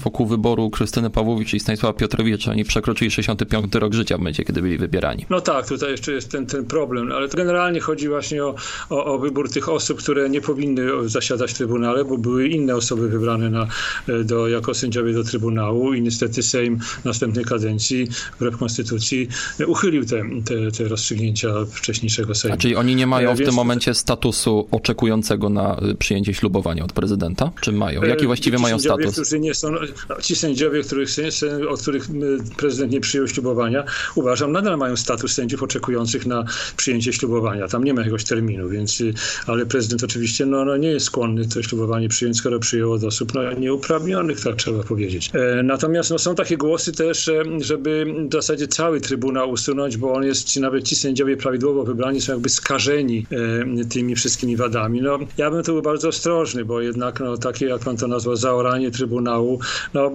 wokół 0.00 0.26
wyboru 0.26 0.70
Krystyny 0.70 1.10
Pawłowicz 1.10 1.54
i 1.54 1.60
Stanisława 1.60 1.98
Piotrowicza. 1.98 2.50
Oni 2.50 2.64
przekroczyli 2.64 3.10
65 3.10 3.74
rok 3.74 3.94
życia 3.94 4.16
w 4.16 4.18
momencie, 4.18 4.44
kiedy 4.44 4.62
byli 4.62 4.78
wybierani. 4.78 5.26
No 5.30 5.40
tak, 5.40 5.68
tutaj 5.68 5.90
jeszcze 5.90 6.12
jest 6.12 6.30
ten, 6.30 6.46
ten 6.46 6.64
problem, 6.64 7.12
ale 7.12 7.28
generalnie 7.28 7.80
chodzi 7.80 8.08
właśnie 8.08 8.44
o, 8.44 8.54
o, 8.90 9.04
o 9.04 9.18
wybór 9.18 9.50
tych 9.50 9.68
osób, 9.68 9.98
które 9.98 10.30
nie 10.30 10.40
powinny 10.40 11.08
zasiadać 11.08 11.50
w 11.50 11.54
Trybunale, 11.54 12.04
bo 12.04 12.18
były 12.18 12.48
inne 12.48 12.76
osoby 12.76 13.08
wybrane 13.08 13.50
na, 13.50 13.66
do, 14.24 14.48
jako 14.48 14.74
sędziowie 14.74 15.12
do 15.12 15.24
Trybunału 15.24 15.94
i 15.94 16.02
niestety 16.02 16.42
Sejm 16.42 16.78
następnej 17.04 17.44
kadencji 17.44 18.08
wbrew 18.36 18.56
Konstytucji 18.56 19.28
uchylił 19.66 20.04
te, 20.04 20.22
te, 20.44 20.70
te 20.70 20.88
rozstrzygnięcia 20.88 21.48
wcześniej 21.72 22.02
wcześniejszego 22.02 22.34
Sejmu. 22.34 22.54
A 22.54 22.56
czyli 22.56 22.76
oni 22.76 22.96
nie 22.96 23.06
mają 23.06 23.34
w 23.34 23.41
tym 23.44 23.54
momencie 23.54 23.94
statusu 23.94 24.68
oczekującego 24.70 25.48
na 25.48 25.80
y, 25.90 25.94
przyjęcie 25.94 26.34
ślubowania 26.34 26.84
od 26.84 26.92
prezydenta? 26.92 27.50
Czy 27.60 27.72
mają? 27.72 28.02
Jaki 28.02 28.24
e, 28.24 28.26
właściwie 28.26 28.56
ci 28.56 28.62
mają 28.62 28.78
status? 28.78 29.12
Którzy 29.12 29.40
nie 29.40 29.54
są, 29.54 29.68
ci 30.20 30.36
sędziowie, 30.36 30.82
których, 30.82 31.08
od 31.68 31.80
których 31.82 32.08
prezydent 32.56 32.92
nie 32.92 33.00
przyjął 33.00 33.28
ślubowania, 33.28 33.84
uważam, 34.14 34.52
nadal 34.52 34.78
mają 34.78 34.96
status 34.96 35.32
sędziów 35.32 35.62
oczekujących 35.62 36.26
na 36.26 36.44
przyjęcie 36.76 37.12
ślubowania. 37.12 37.68
Tam 37.68 37.84
nie 37.84 37.94
ma 37.94 38.00
jakiegoś 38.00 38.24
terminu, 38.24 38.68
więc, 38.68 39.00
y, 39.00 39.14
ale 39.46 39.66
prezydent 39.66 40.04
oczywiście 40.04 40.46
no, 40.46 40.64
no 40.64 40.76
nie 40.76 40.88
jest 40.88 41.06
skłonny 41.06 41.48
to 41.48 41.62
ślubowanie 41.62 42.08
przyjąć, 42.08 42.36
skoro 42.36 42.58
przyjął 42.58 42.92
od 42.92 43.04
osób 43.04 43.34
no, 43.34 43.52
nieuprawnionych, 43.52 44.40
tak 44.40 44.56
trzeba 44.56 44.82
powiedzieć. 44.82 45.30
E, 45.34 45.62
natomiast 45.62 46.10
no, 46.10 46.18
są 46.18 46.34
takie 46.34 46.56
głosy 46.56 46.92
też, 46.92 47.30
żeby 47.60 48.06
w 48.28 48.32
zasadzie 48.32 48.68
cały 48.68 49.00
Trybunał 49.00 49.50
usunąć, 49.50 49.96
bo 49.96 50.12
on 50.12 50.24
jest, 50.24 50.46
czy 50.46 50.60
nawet 50.60 50.84
ci 50.84 50.96
sędziowie 50.96 51.36
prawidłowo 51.36 51.84
wybrani 51.84 52.20
są 52.20 52.32
jakby 52.32 52.48
skażeni 52.48 53.26
tymi 53.90 54.14
wszystkimi 54.14 54.56
wadami. 54.56 55.02
No, 55.02 55.18
ja 55.36 55.50
bym 55.50 55.62
tu 55.62 55.72
był 55.72 55.82
bardzo 55.82 56.08
ostrożny, 56.08 56.64
bo 56.64 56.80
jednak 56.80 57.20
no, 57.20 57.36
takie, 57.36 57.66
jak 57.66 57.80
pan 57.80 57.96
to 57.96 58.06
nazwał, 58.08 58.36
zaoranie 58.36 58.90
Trybunału, 58.90 59.60
no, 59.94 60.10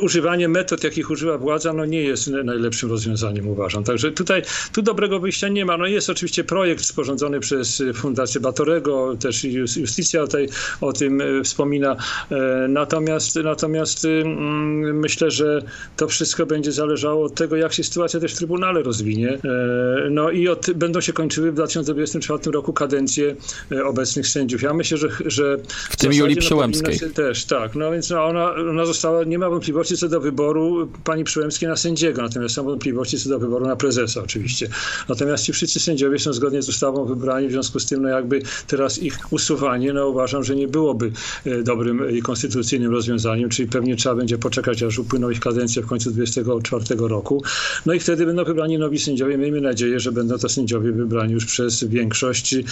używanie 0.00 0.48
metod, 0.48 0.84
jakich 0.84 1.10
używa 1.10 1.38
władza, 1.38 1.72
no 1.72 1.84
nie 1.84 2.02
jest 2.02 2.30
najlepszym 2.44 2.90
rozwiązaniem, 2.90 3.48
uważam. 3.48 3.84
Także 3.84 4.12
tutaj 4.12 4.42
tu 4.72 4.82
dobrego 4.82 5.20
wyjścia 5.20 5.48
nie 5.48 5.64
ma. 5.64 5.76
No 5.76 5.86
jest 5.86 6.10
oczywiście 6.10 6.44
projekt 6.44 6.84
sporządzony 6.84 7.40
przez 7.40 7.82
Fundację 7.94 8.40
Batorego, 8.40 9.16
też 9.20 9.44
Justicja 9.76 10.20
tutaj 10.20 10.48
o 10.80 10.92
tym 10.92 11.20
e, 11.20 11.42
wspomina. 11.44 11.96
E, 12.30 12.68
natomiast, 12.68 13.36
natomiast 13.36 14.04
mm, 14.04 14.98
myślę, 14.98 15.30
że 15.30 15.62
to 15.96 16.08
wszystko 16.08 16.46
będzie 16.46 16.72
zależało 16.72 17.24
od 17.24 17.34
tego, 17.34 17.56
jak 17.56 17.72
się 17.72 17.84
sytuacja 17.84 18.20
też 18.20 18.34
w 18.34 18.36
Trybunale 18.36 18.82
rozwinie. 18.82 19.38
E, 19.44 20.10
no 20.10 20.30
i 20.30 20.48
od, 20.48 20.70
będą 20.74 21.00
się 21.06 21.12
kończyły 21.12 21.50
w 21.50 21.54
2024 21.54 22.50
roku 22.50 22.72
kadencje 22.72 23.36
obecnych 23.84 24.28
sędziów. 24.28 24.62
Ja 24.62 24.74
myślę, 24.74 24.98
że, 24.98 25.08
że 25.26 25.58
w 25.90 25.96
tym 25.96 26.12
Julii 26.12 26.36
Przyłębskiej. 26.36 26.98
No, 27.02 27.08
też, 27.08 27.44
tak. 27.44 27.74
No 27.74 27.92
więc 27.92 28.10
no, 28.10 28.24
ona, 28.24 28.54
ona 28.54 28.86
została, 28.86 29.24
nie 29.24 29.38
ma 29.38 29.50
wątpliwości 29.50 29.96
co 29.96 30.08
do 30.08 30.20
wyboru 30.20 30.88
pani 31.04 31.24
Przyłębskiej 31.24 31.68
na 31.68 31.76
sędziego, 31.76 32.22
natomiast 32.22 32.54
są 32.54 32.64
wątpliwości 32.64 33.18
co 33.18 33.28
do 33.28 33.38
wyboru 33.38 33.66
na 33.66 33.76
prezesa 33.76 34.22
oczywiście. 34.22 34.68
Natomiast 35.08 35.44
ci 35.44 35.52
wszyscy 35.52 35.80
sędziowie 35.80 36.18
są 36.18 36.32
zgodnie 36.32 36.62
z 36.62 36.68
ustawą 36.68 37.04
wybrani, 37.04 37.48
w 37.48 37.52
związku 37.52 37.80
z 37.80 37.86
tym 37.86 38.02
no 38.02 38.08
jakby 38.08 38.42
teraz 38.66 39.02
ich 39.02 39.18
usuwanie, 39.30 39.92
no 39.92 40.08
uważam, 40.08 40.44
że 40.44 40.56
nie 40.56 40.68
byłoby 40.68 41.12
e, 41.46 41.62
dobrym 41.62 42.10
i 42.10 42.22
konstytucyjnym 42.22 42.92
rozwiązaniem, 42.92 43.48
czyli 43.48 43.68
pewnie 43.68 43.96
trzeba 43.96 44.14
będzie 44.14 44.38
poczekać, 44.38 44.82
aż 44.82 44.98
upłyną 44.98 45.30
ich 45.30 45.40
kadencja 45.40 45.82
w 45.82 45.86
końcu 45.86 46.10
2024 46.10 47.08
roku. 47.08 47.42
No 47.86 47.92
i 47.94 48.00
wtedy 48.00 48.26
będą 48.26 48.44
wybrani 48.44 48.78
nowi 48.78 48.98
sędziowie. 48.98 49.38
Miejmy 49.38 49.60
nadzieję, 49.60 50.00
że 50.00 50.12
będą 50.12 50.38
to 50.38 50.48
sędziowie 50.48 50.92
wybrani 50.96 51.32
już 51.32 51.46
przez 51.46 51.84
większość, 51.84 52.54
e, 52.54 52.64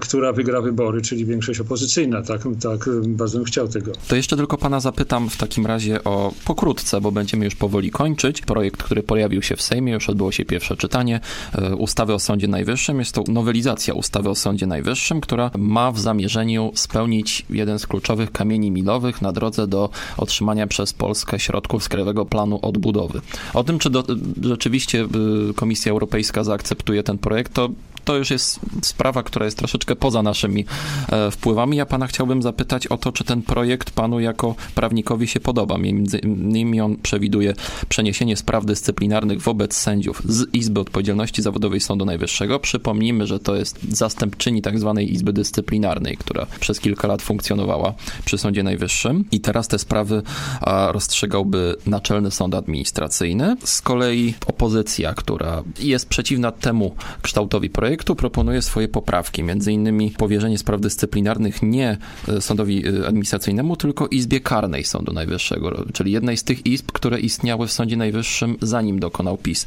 która 0.00 0.32
wygra 0.32 0.60
wybory, 0.60 1.02
czyli 1.02 1.24
większość 1.24 1.60
opozycyjna. 1.60 2.22
Tak, 2.22 2.42
tak 2.62 2.88
bardzo 3.06 3.38
bym 3.38 3.44
chciał 3.44 3.68
tego. 3.68 3.92
To 4.08 4.16
jeszcze 4.16 4.36
tylko 4.36 4.58
pana 4.58 4.80
zapytam 4.80 5.30
w 5.30 5.36
takim 5.36 5.66
razie 5.66 6.04
o 6.04 6.32
pokrótce, 6.44 7.00
bo 7.00 7.12
będziemy 7.12 7.44
już 7.44 7.54
powoli 7.54 7.90
kończyć. 7.90 8.40
Projekt, 8.40 8.82
który 8.82 9.02
pojawił 9.02 9.42
się 9.42 9.56
w 9.56 9.62
Sejmie, 9.62 9.92
już 9.92 10.08
odbyło 10.08 10.32
się 10.32 10.44
pierwsze 10.44 10.76
czytanie 10.76 11.20
e, 11.54 11.76
ustawy 11.76 12.14
o 12.14 12.18
Sądzie 12.18 12.48
Najwyższym. 12.48 12.98
Jest 12.98 13.12
to 13.12 13.24
nowelizacja 13.28 13.94
ustawy 13.94 14.28
o 14.30 14.34
Sądzie 14.34 14.66
Najwyższym, 14.66 15.20
która 15.20 15.50
ma 15.58 15.92
w 15.92 16.00
zamierzeniu 16.00 16.72
spełnić 16.74 17.46
jeden 17.50 17.78
z 17.78 17.86
kluczowych 17.86 18.32
kamieni 18.32 18.70
milowych 18.70 19.22
na 19.22 19.32
drodze 19.32 19.66
do 19.66 19.90
otrzymania 20.16 20.66
przez 20.66 20.92
Polskę 20.92 21.38
środków 21.38 21.84
z 21.84 21.88
Krajowego 21.88 22.26
Planu 22.26 22.58
Odbudowy. 22.62 23.20
O 23.54 23.64
tym, 23.64 23.78
czy 23.78 23.90
do, 23.90 24.04
rzeczywiście 24.42 25.04
y, 25.50 25.54
Komisja 25.54 25.92
Europejska 25.92 26.44
zaakceptuje 26.44 27.02
ten 27.02 27.18
projekt, 27.18 27.52
to 27.52 27.63
to 27.68 27.93
już 28.12 28.30
jest 28.30 28.60
sprawa, 28.82 29.22
która 29.22 29.44
jest 29.44 29.58
troszeczkę 29.58 29.96
poza 29.96 30.22
naszymi 30.22 30.64
e, 31.12 31.30
wpływami. 31.30 31.76
Ja 31.76 31.86
pana 31.86 32.06
chciałbym 32.06 32.42
zapytać 32.42 32.86
o 32.86 32.96
to, 32.96 33.12
czy 33.12 33.24
ten 33.24 33.42
projekt 33.42 33.90
panu 33.90 34.20
jako 34.20 34.54
prawnikowi 34.74 35.28
się 35.28 35.40
podoba. 35.40 35.78
Między 35.78 36.18
innymi 36.18 36.80
on 36.80 36.96
przewiduje 36.96 37.54
przeniesienie 37.88 38.36
spraw 38.36 38.64
dyscyplinarnych 38.64 39.42
wobec 39.42 39.76
sędziów 39.76 40.22
z 40.24 40.54
Izby 40.54 40.80
Odpowiedzialności 40.80 41.42
Zawodowej 41.42 41.80
Sądu 41.80 42.04
Najwyższego. 42.04 42.58
Przypomnijmy, 42.58 43.26
że 43.26 43.38
to 43.38 43.56
jest 43.56 43.78
zastępczyni 43.90 44.62
tak 44.62 44.78
zwanej 44.78 45.12
Izby 45.12 45.32
Dyscyplinarnej, 45.32 46.16
która 46.16 46.46
przez 46.60 46.80
kilka 46.80 47.08
lat 47.08 47.22
funkcjonowała 47.22 47.94
przy 48.24 48.38
Sądzie 48.38 48.62
Najwyższym 48.62 49.24
i 49.32 49.40
teraz 49.40 49.68
te 49.68 49.78
sprawy 49.78 50.22
rozstrzygałby 50.88 51.76
Naczelny 51.86 52.30
Sąd 52.30 52.54
Administracyjny. 52.54 53.56
Z 53.64 53.82
kolei 53.82 54.34
opozycja, 54.46 55.14
która 55.14 55.62
jest 55.78 56.08
przeciwna 56.08 56.52
temu 56.52 56.94
kształtowi 57.22 57.70
projektu, 57.70 57.93
projektu 57.94 58.16
proponuje 58.16 58.62
swoje 58.62 58.88
poprawki, 58.88 59.42
między 59.42 59.72
innymi 59.72 60.10
powierzenie 60.10 60.58
spraw 60.58 60.80
dyscyplinarnych 60.80 61.62
nie 61.62 61.96
e, 62.28 62.40
sądowi 62.40 62.88
e, 62.88 63.06
administracyjnemu, 63.08 63.76
tylko 63.76 64.06
Izbie 64.06 64.40
Karnej 64.40 64.84
Sądu 64.84 65.12
Najwyższego, 65.12 65.84
czyli 65.92 66.12
jednej 66.12 66.36
z 66.36 66.44
tych 66.44 66.66
izb, 66.66 66.92
które 66.92 67.20
istniały 67.20 67.66
w 67.66 67.72
Sądzie 67.72 67.96
Najwyższym, 67.96 68.56
zanim 68.62 68.98
dokonał 68.98 69.36
PiS 69.36 69.66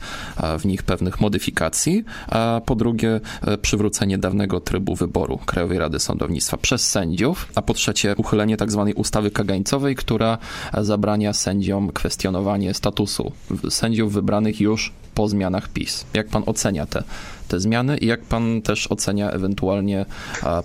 w 0.60 0.66
nich 0.66 0.84
pewnych 0.84 1.22
modyfikacji, 1.22 2.04
a 2.28 2.62
po 2.66 2.76
drugie 2.76 3.20
e, 3.42 3.58
przywrócenie 3.58 4.18
dawnego 4.18 4.60
trybu 4.60 4.96
wyboru 4.96 5.38
Krajowej 5.46 5.80
Rady 5.80 6.00
Sądownictwa 6.00 6.58
przez 6.58 6.90
sędziów, 6.90 7.48
a 7.56 7.62
po 7.62 7.74
trzecie 7.74 8.16
uchylenie 8.18 8.58
tzw. 8.58 8.84
Tak 8.88 9.00
ustawy 9.00 9.32
kagańcowej, 9.32 9.96
która 9.96 10.38
zabrania 10.82 11.34
sędziom 11.34 11.92
kwestionowanie 11.92 12.74
statusu 12.74 13.32
sędziów 13.70 14.14
wybranych 14.14 14.62
już 14.62 14.94
po 15.18 15.28
zmianach 15.28 15.70
PiS. 15.70 16.06
Jak 16.14 16.28
pan 16.28 16.44
ocenia 16.46 16.86
te 16.86 17.04
te 17.48 17.60
zmiany 17.60 17.98
i 17.98 18.06
jak 18.06 18.22
pan 18.22 18.62
też 18.62 18.88
ocenia 18.88 19.32
ewentualnie 19.32 20.06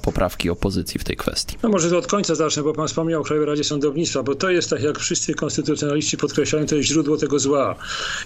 poprawki 0.02 0.50
opozycji 0.50 1.00
w 1.00 1.04
tej 1.04 1.16
kwestii? 1.16 1.56
No 1.62 1.68
może 1.68 1.90
to 1.90 1.98
od 1.98 2.06
końca 2.06 2.34
zacznę, 2.34 2.62
bo 2.62 2.72
pan 2.72 2.88
wspomniał 2.88 3.20
o 3.20 3.24
Krajowej 3.24 3.48
Radzie 3.48 3.64
Sądownictwa, 3.64 4.22
bo 4.22 4.34
to 4.34 4.50
jest 4.50 4.70
tak, 4.70 4.82
jak 4.82 4.98
wszyscy 4.98 5.34
konstytucjonaliści 5.34 6.16
podkreślają, 6.16 6.66
to 6.66 6.76
jest 6.76 6.88
źródło 6.88 7.16
tego 7.16 7.38
zła. 7.38 7.74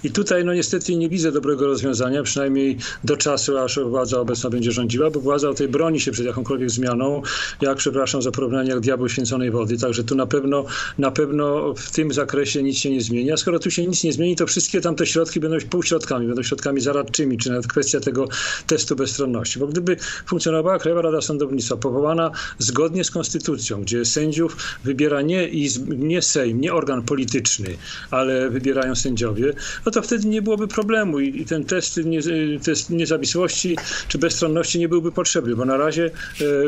I 0.04 0.10
tutaj 0.10 0.44
no 0.44 0.54
niestety 0.54 0.96
nie 0.96 1.08
widzę 1.08 1.32
dobrego 1.32 1.66
rozwiązania, 1.66 2.22
przynajmniej 2.22 2.76
do 3.04 3.16
czasu, 3.16 3.58
aż 3.58 3.78
władza 3.78 4.20
obecna 4.20 4.50
będzie 4.50 4.72
rządziła, 4.72 5.10
bo 5.10 5.20
władza 5.20 5.54
tej 5.54 5.68
broni 5.68 6.00
się 6.00 6.12
przed 6.12 6.26
jakąkolwiek 6.26 6.70
zmianą, 6.70 7.22
jak 7.60 7.78
przepraszam 7.78 8.22
za 8.22 8.30
porównanie, 8.30 8.70
jak 8.70 8.80
diabły 8.80 9.10
święconej 9.10 9.50
wody, 9.50 9.78
także 9.78 10.04
tu 10.04 10.14
na 10.14 10.26
pewno, 10.26 10.64
na 10.98 11.10
pewno 11.10 11.74
w 11.74 11.90
tym 11.90 12.12
zakresie 12.12 12.62
nic 12.62 12.78
się 12.78 12.90
nie 12.90 13.00
zmieni. 13.00 13.32
A 13.32 13.36
skoro 13.36 13.58
tu 13.58 13.70
się 13.70 13.86
nic 13.86 14.04
nie 14.04 14.12
zmieni, 14.12 14.36
to 14.36 14.46
wszystkie 14.46 14.80
tamte 14.80 15.06
środki 15.06 15.40
będą 15.40 15.56
półśrodkami, 15.70 16.15
będą 16.18 16.42
środkami 16.42 16.80
zaradczymi, 16.80 17.38
czy 17.38 17.50
nawet 17.50 17.66
kwestia 17.66 18.00
tego 18.00 18.28
testu 18.66 18.96
bezstronności. 18.96 19.58
Bo 19.58 19.66
gdyby 19.66 19.96
funkcjonowała 20.26 20.78
Krajowa 20.78 21.02
Rada 21.02 21.20
Sądownictwa 21.20 21.76
powołana 21.76 22.30
zgodnie 22.58 23.04
z 23.04 23.10
konstytucją, 23.10 23.82
gdzie 23.82 24.04
sędziów 24.04 24.56
wybiera 24.84 25.22
nie, 25.22 25.48
nie 25.88 26.22
Sejm, 26.22 26.60
nie 26.60 26.74
organ 26.74 27.02
polityczny, 27.02 27.76
ale 28.10 28.50
wybierają 28.50 28.94
sędziowie, 28.94 29.52
no 29.86 29.92
to 29.92 30.02
wtedy 30.02 30.28
nie 30.28 30.42
byłoby 30.42 30.68
problemu 30.68 31.20
i, 31.20 31.40
i 31.40 31.46
ten 31.46 31.64
test, 31.64 31.96
nie, 31.96 32.20
test 32.64 32.90
niezawisłości 32.90 33.76
czy 34.08 34.18
bezstronności 34.18 34.78
nie 34.78 34.88
byłby 34.88 35.12
potrzebny, 35.12 35.56
bo 35.56 35.64
na 35.64 35.76
razie 35.76 36.10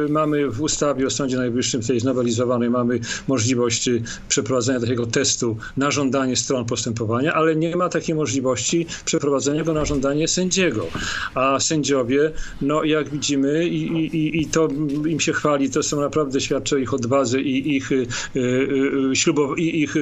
e, 0.06 0.08
mamy 0.08 0.50
w 0.50 0.60
ustawie 0.60 1.06
o 1.06 1.10
Sądzie 1.10 1.36
Najwyższym, 1.36 1.82
tej 1.82 2.00
znowelizowanej, 2.00 2.70
mamy 2.70 3.00
możliwość 3.28 3.90
przeprowadzenia 4.28 4.80
takiego 4.80 5.06
testu 5.06 5.56
na 5.76 5.90
żądanie 5.90 6.36
stron 6.36 6.64
postępowania, 6.64 7.34
ale 7.34 7.56
nie 7.56 7.76
ma 7.76 7.88
takiej 7.88 8.14
możliwości 8.14 8.86
przeprowadzenia 9.04 9.27
go 9.64 9.74
na 9.74 9.84
żądanie 9.84 10.28
sędziego. 10.28 10.86
A 11.34 11.60
sędziowie, 11.60 12.32
no 12.60 12.84
jak 12.84 13.08
widzimy 13.08 13.68
i, 13.68 14.06
i, 14.16 14.42
i 14.42 14.46
to 14.46 14.68
im 15.08 15.20
się 15.20 15.32
chwali, 15.32 15.70
to 15.70 15.82
są 15.82 16.00
naprawdę 16.00 16.40
świadczy 16.40 16.74
o 16.76 16.78
ich 16.78 16.94
odwadze 16.94 17.40
i 17.40 17.76
ich, 17.76 17.92
y, 17.92 18.06
y, 18.36 18.40
y, 18.40 19.16
ślubow- 19.16 19.58
i 19.58 19.82
ich 19.82 19.94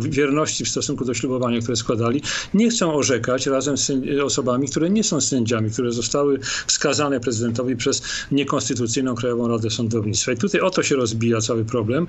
wierności 0.00 0.64
w 0.64 0.68
stosunku 0.68 1.04
do 1.04 1.14
ślubowania, 1.14 1.60
które 1.60 1.76
składali, 1.76 2.22
nie 2.54 2.70
chcą 2.70 2.94
orzekać 2.94 3.46
razem 3.46 3.76
z 3.76 3.90
osobami, 4.24 4.68
które 4.68 4.90
nie 4.90 5.04
są 5.04 5.20
sędziami, 5.20 5.70
które 5.70 5.92
zostały 5.92 6.38
wskazane 6.66 7.20
prezydentowi 7.20 7.76
przez 7.76 8.02
niekonstytucyjną 8.30 9.14
Krajową 9.14 9.48
Radę 9.48 9.70
Sądownictwa. 9.70 10.32
I 10.32 10.36
tutaj 10.36 10.60
o 10.60 10.70
to 10.70 10.82
się 10.82 10.96
rozbija 10.96 11.40
cały 11.40 11.64
problem. 11.64 12.06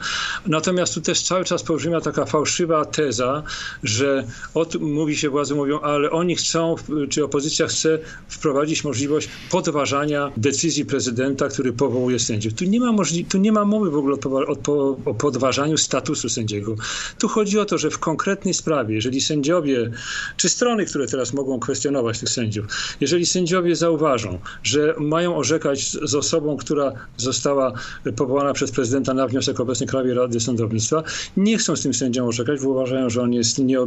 Natomiast 0.48 0.94
tu 0.94 1.02
też 1.02 1.22
cały 1.22 1.46
czas 1.46 1.64
pobrzmia 1.64 2.02
taka 2.02 2.26
fałszywa 2.26 2.86
teza, 2.86 3.44
że 3.84 4.24
od, 4.54 4.76
mówi 4.76 5.18
się, 5.18 5.30
władze 5.30 5.56
mówią, 5.56 5.80
ale 5.80 6.12
oni 6.12 6.36
chcą, 6.36 6.65
czy 7.10 7.24
opozycja 7.24 7.68
chce 7.68 8.00
wprowadzić 8.28 8.84
możliwość 8.84 9.30
podważania 9.52 10.32
decyzji 10.38 10.86
prezydenta, 10.86 11.48
który 11.48 11.74
powołuje 11.74 12.20
sędziów. 12.20 12.54
Tu 12.54 12.66
nie 12.66 12.80
ma, 12.80 12.92
możli- 12.92 13.26
tu 13.26 13.38
nie 13.38 13.52
ma 13.52 13.66
mowy 13.66 13.90
w 13.92 13.96
ogóle 13.96 14.18
o, 14.48 14.98
o 15.06 15.14
podważaniu 15.14 15.78
statusu 15.78 16.30
sędziego. 16.30 16.76
Tu 17.20 17.28
chodzi 17.28 17.60
o 17.60 17.66
to, 17.66 17.78
że 17.78 17.90
w 17.90 18.00
konkretnej 18.00 18.54
sprawie, 18.54 18.96
jeżeli 18.96 19.22
sędziowie, 19.22 19.92
czy 20.38 20.50
strony, 20.50 20.86
które 20.86 21.08
teraz 21.08 21.34
mogą 21.34 21.60
kwestionować 21.60 22.20
tych 22.20 22.30
sędziów, 22.30 22.66
jeżeli 23.02 23.26
sędziowie 23.26 23.76
zauważą, 23.76 24.40
że 24.64 24.96
mają 25.00 25.38
orzekać 25.38 25.92
z 25.92 26.16
osobą, 26.16 26.58
która 26.58 26.92
została 27.18 27.74
powołana 28.16 28.54
przez 28.54 28.72
prezydenta 28.72 29.14
na 29.14 29.28
wniosek 29.28 29.60
obecnej 29.60 29.90
Krajowej 29.90 30.14
Rady 30.14 30.40
Sądownictwa, 30.40 31.04
nie 31.38 31.58
chcą 31.58 31.76
z 31.76 31.82
tym 31.82 31.94
sędzią 31.94 32.28
orzekać, 32.28 32.62
bo 32.62 32.70
uważają, 32.70 33.10
że 33.10 33.22
on 33.22 33.34
jest 33.34 33.60
nie, 33.60 33.78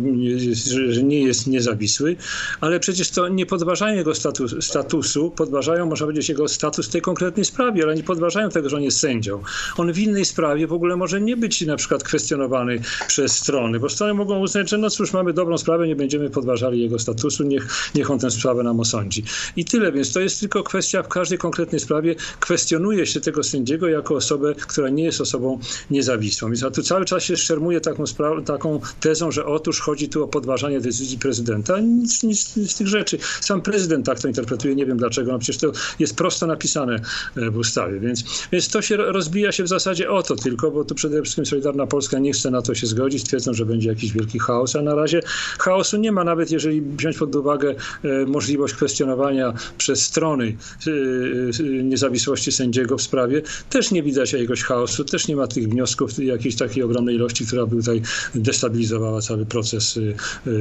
że 0.89 1.03
nie 1.03 1.21
jest 1.21 1.47
niezawisły, 1.47 2.17
ale 2.69 2.81
przecież 2.81 3.11
to 3.11 3.29
nie 3.29 3.47
podważają 3.47 3.97
jego 3.97 4.15
status, 4.15 4.55
statusu 4.61 5.31
podważają, 5.31 5.87
można 5.87 6.07
powiedzieć, 6.07 6.29
jego 6.29 6.49
status 6.49 6.89
w 6.89 6.91
tej 6.91 7.03
konkretnej 7.03 7.45
sprawie, 7.45 7.83
ale 7.83 7.95
nie 7.95 8.03
podważają 8.03 8.51
tego, 8.51 8.69
że 8.69 8.77
on 8.77 8.83
jest 8.83 8.99
sędzią. 9.01 9.43
On 9.77 9.93
w 9.93 9.99
innej 9.99 10.25
sprawie 10.25 10.67
w 10.67 10.73
ogóle 10.73 10.97
może 10.97 11.21
nie 11.21 11.37
być 11.37 11.61
na 11.67 11.77
przykład 11.77 12.05
kwestionowany 12.05 12.81
przez 13.07 13.33
strony, 13.33 13.81
bo 13.81 13.89
strony 13.89 14.15
mogą 14.15 14.41
uznać, 14.41 14.71
że 14.71 14.79
no 14.79 14.91
cóż, 14.91 15.13
mamy 15.13 15.33
dobrą 15.33 15.59
sprawę, 15.59 15.89
nie 15.89 15.97
będziemy 15.97 16.31
podważali 16.31 16.81
jego 16.81 16.99
statusu, 16.99 17.45
niech, 17.45 17.91
niech 17.95 18.11
on 18.11 18.19
tę 18.19 18.31
sprawę 18.31 18.63
nam 18.63 18.81
osądzi. 18.81 19.25
I 19.57 19.65
tyle, 19.65 19.93
więc 19.93 20.13
to 20.13 20.21
jest 20.21 20.41
tylko 20.41 20.63
kwestia 20.63 21.03
w 21.03 21.09
każdej 21.09 21.39
konkretnej 21.39 21.81
sprawie 21.81 22.15
kwestionuje 22.41 23.07
się 23.07 23.21
tego 23.21 23.43
sędziego 23.43 23.89
jako 23.89 24.15
osobę, 24.15 24.55
która 24.55 24.89
nie 24.89 25.05
jest 25.05 25.21
osobą 25.21 25.59
niezawisłą. 25.91 26.49
Więc 26.49 26.75
tu 26.75 26.83
cały 26.83 27.05
czas 27.05 27.23
się 27.23 27.37
szermuje 27.37 27.81
taką, 27.81 28.05
taką 28.47 28.81
tezą, 29.01 29.31
że 29.31 29.47
otóż 29.47 29.81
chodzi 29.81 30.09
tu 30.09 30.25
o 30.25 30.29
podważanie 30.29 30.81
decyzji 30.81 31.19
prezydenta. 31.19 31.81
Nic, 31.81 32.23
nic, 32.23 32.57
z 32.67 32.75
tych 32.75 32.87
rzeczy. 32.87 33.19
Sam 33.41 33.63
prezydent 33.63 34.07
tak 34.07 34.21
to 34.21 34.29
interpretuje, 34.29 34.75
nie 34.75 34.87
wiem 34.87 34.97
dlaczego, 34.97 35.33
no 35.33 35.39
przecież 35.39 35.61
to 35.61 35.73
jest 35.99 36.17
prosto 36.17 36.47
napisane 36.47 37.01
w 37.37 37.57
ustawie, 37.57 38.01
więc, 38.01 38.25
więc 38.53 38.69
to 38.69 38.83
się 38.83 38.97
rozbija 38.97 39.53
się 39.53 39.65
w 39.65 39.69
zasadzie 39.69 40.11
o 40.11 40.23
to 40.23 40.37
tylko, 40.37 40.71
bo 40.71 40.85
tu 40.85 40.95
przede 40.95 41.23
wszystkim 41.23 41.47
Solidarna 41.47 41.87
Polska 41.87 42.19
nie 42.19 42.33
chce 42.33 42.51
na 42.51 42.63
to 42.63 42.75
się 42.75 42.87
zgodzić, 42.87 43.25
twierdzą, 43.25 43.55
że 43.55 43.67
będzie 43.67 43.89
jakiś 43.89 44.13
wielki 44.13 44.39
chaos, 44.39 44.77
a 44.77 44.83
na 44.83 44.95
razie 44.95 45.21
chaosu 45.59 45.97
nie 45.97 46.13
ma, 46.13 46.25
nawet 46.25 46.51
jeżeli 46.51 46.81
wziąć 46.81 47.17
pod 47.19 47.37
uwagę 47.37 47.75
możliwość 48.27 48.75
kwestionowania 48.75 49.55
przez 49.79 50.03
strony 50.03 50.57
niezawisłości 51.83 52.53
sędziego 52.53 52.99
w 52.99 53.03
sprawie, 53.03 53.43
też 53.71 53.91
nie 53.91 54.03
widać 54.03 54.33
jakiegoś 54.33 54.63
chaosu, 54.63 55.05
też 55.05 55.29
nie 55.29 55.37
ma 55.37 55.47
tych 55.47 55.69
wniosków 55.69 56.19
jakiejś 56.19 56.57
takiej 56.57 56.83
ogromnej 56.83 57.15
ilości, 57.15 57.47
która 57.47 57.67
by 57.67 57.77
tutaj 57.77 58.03
destabilizowała 58.35 59.21
cały 59.21 59.47
proces 59.47 59.99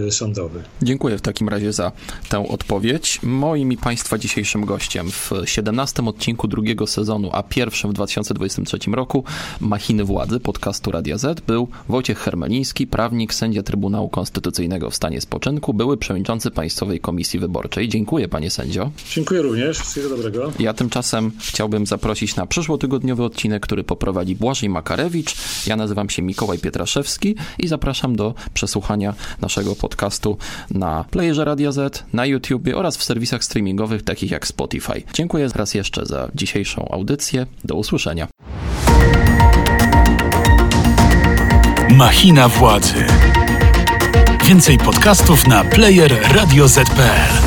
sądowy. 0.10 0.64
Dziękuję 0.82 1.18
w 1.18 1.22
takim 1.22 1.50
razie 1.50 1.74
za 1.74 1.87
tę 2.30 2.48
odpowiedź. 2.50 3.20
Moim 3.24 3.72
i 3.72 3.78
Państwa 3.78 4.18
dzisiejszym 4.18 4.66
gościem 4.66 5.12
w 5.12 5.32
17 5.46 6.04
odcinku 6.06 6.48
drugiego 6.48 6.88
sezonu, 6.88 7.30
a 7.34 7.44
pierwszym 7.44 7.92
w 7.92 7.94
2023 7.94 8.78
roku 8.92 9.24
Machiny 9.62 10.04
Władzy 10.04 10.40
podcastu 10.40 10.92
Radia 10.92 11.18
Z 11.18 11.42
był 11.42 11.68
Wojciech 11.90 12.20
Hermeliński, 12.20 12.88
prawnik, 12.88 13.34
sędzia 13.34 13.64
Trybunału 13.64 14.10
Konstytucyjnego 14.10 14.90
w 14.90 14.96
stanie 14.96 15.22
spoczynku, 15.22 15.74
były 15.74 15.98
przewodniczący 15.98 16.52
Państwowej 16.52 17.00
Komisji 17.00 17.40
Wyborczej. 17.40 17.90
Dziękuję 17.90 18.28
panie 18.28 18.52
sędzio. 18.52 18.92
Dziękuję 19.12 19.42
również. 19.42 19.80
Wszystkiego 19.80 20.10
dobrego. 20.10 20.52
Ja 20.60 20.74
tymczasem 20.74 21.32
chciałbym 21.40 21.86
zaprosić 21.86 22.36
na 22.36 22.46
przyszłotygodniowy 22.46 23.24
odcinek, 23.24 23.64
który 23.64 23.84
poprowadzi 23.84 24.36
Błażej 24.36 24.70
Makarewicz. 24.70 25.36
Ja 25.68 25.76
nazywam 25.76 26.10
się 26.10 26.22
Mikołaj 26.22 26.60
Pietraszewski 26.60 27.36
i 27.60 27.68
zapraszam 27.68 28.16
do 28.16 28.34
przesłuchania 28.54 29.14
naszego 29.42 29.76
podcastu 29.76 30.38
na 30.72 31.06
Playerze 31.12 31.46
Radia 31.46 31.72
Z, 31.72 31.77
na 32.14 32.26
YouTubie 32.26 32.78
oraz 32.78 32.98
w 32.98 33.04
serwisach 33.04 33.44
streamingowych 33.44 34.04
takich 34.04 34.32
jak 34.32 34.48
Spotify. 34.48 35.04
Dziękuję 35.14 35.50
raz 35.56 35.74
jeszcze 35.74 36.06
za 36.06 36.30
dzisiejszą 36.36 36.88
audycję. 36.92 37.46
Do 37.64 37.76
usłyszenia. 37.76 38.28
Machina 41.90 42.48
władzy. 42.48 43.06
Więcej 44.46 44.78
podcastów 44.78 45.48
na 45.48 45.64
player 45.64 46.18
radioz.pl 46.36 47.47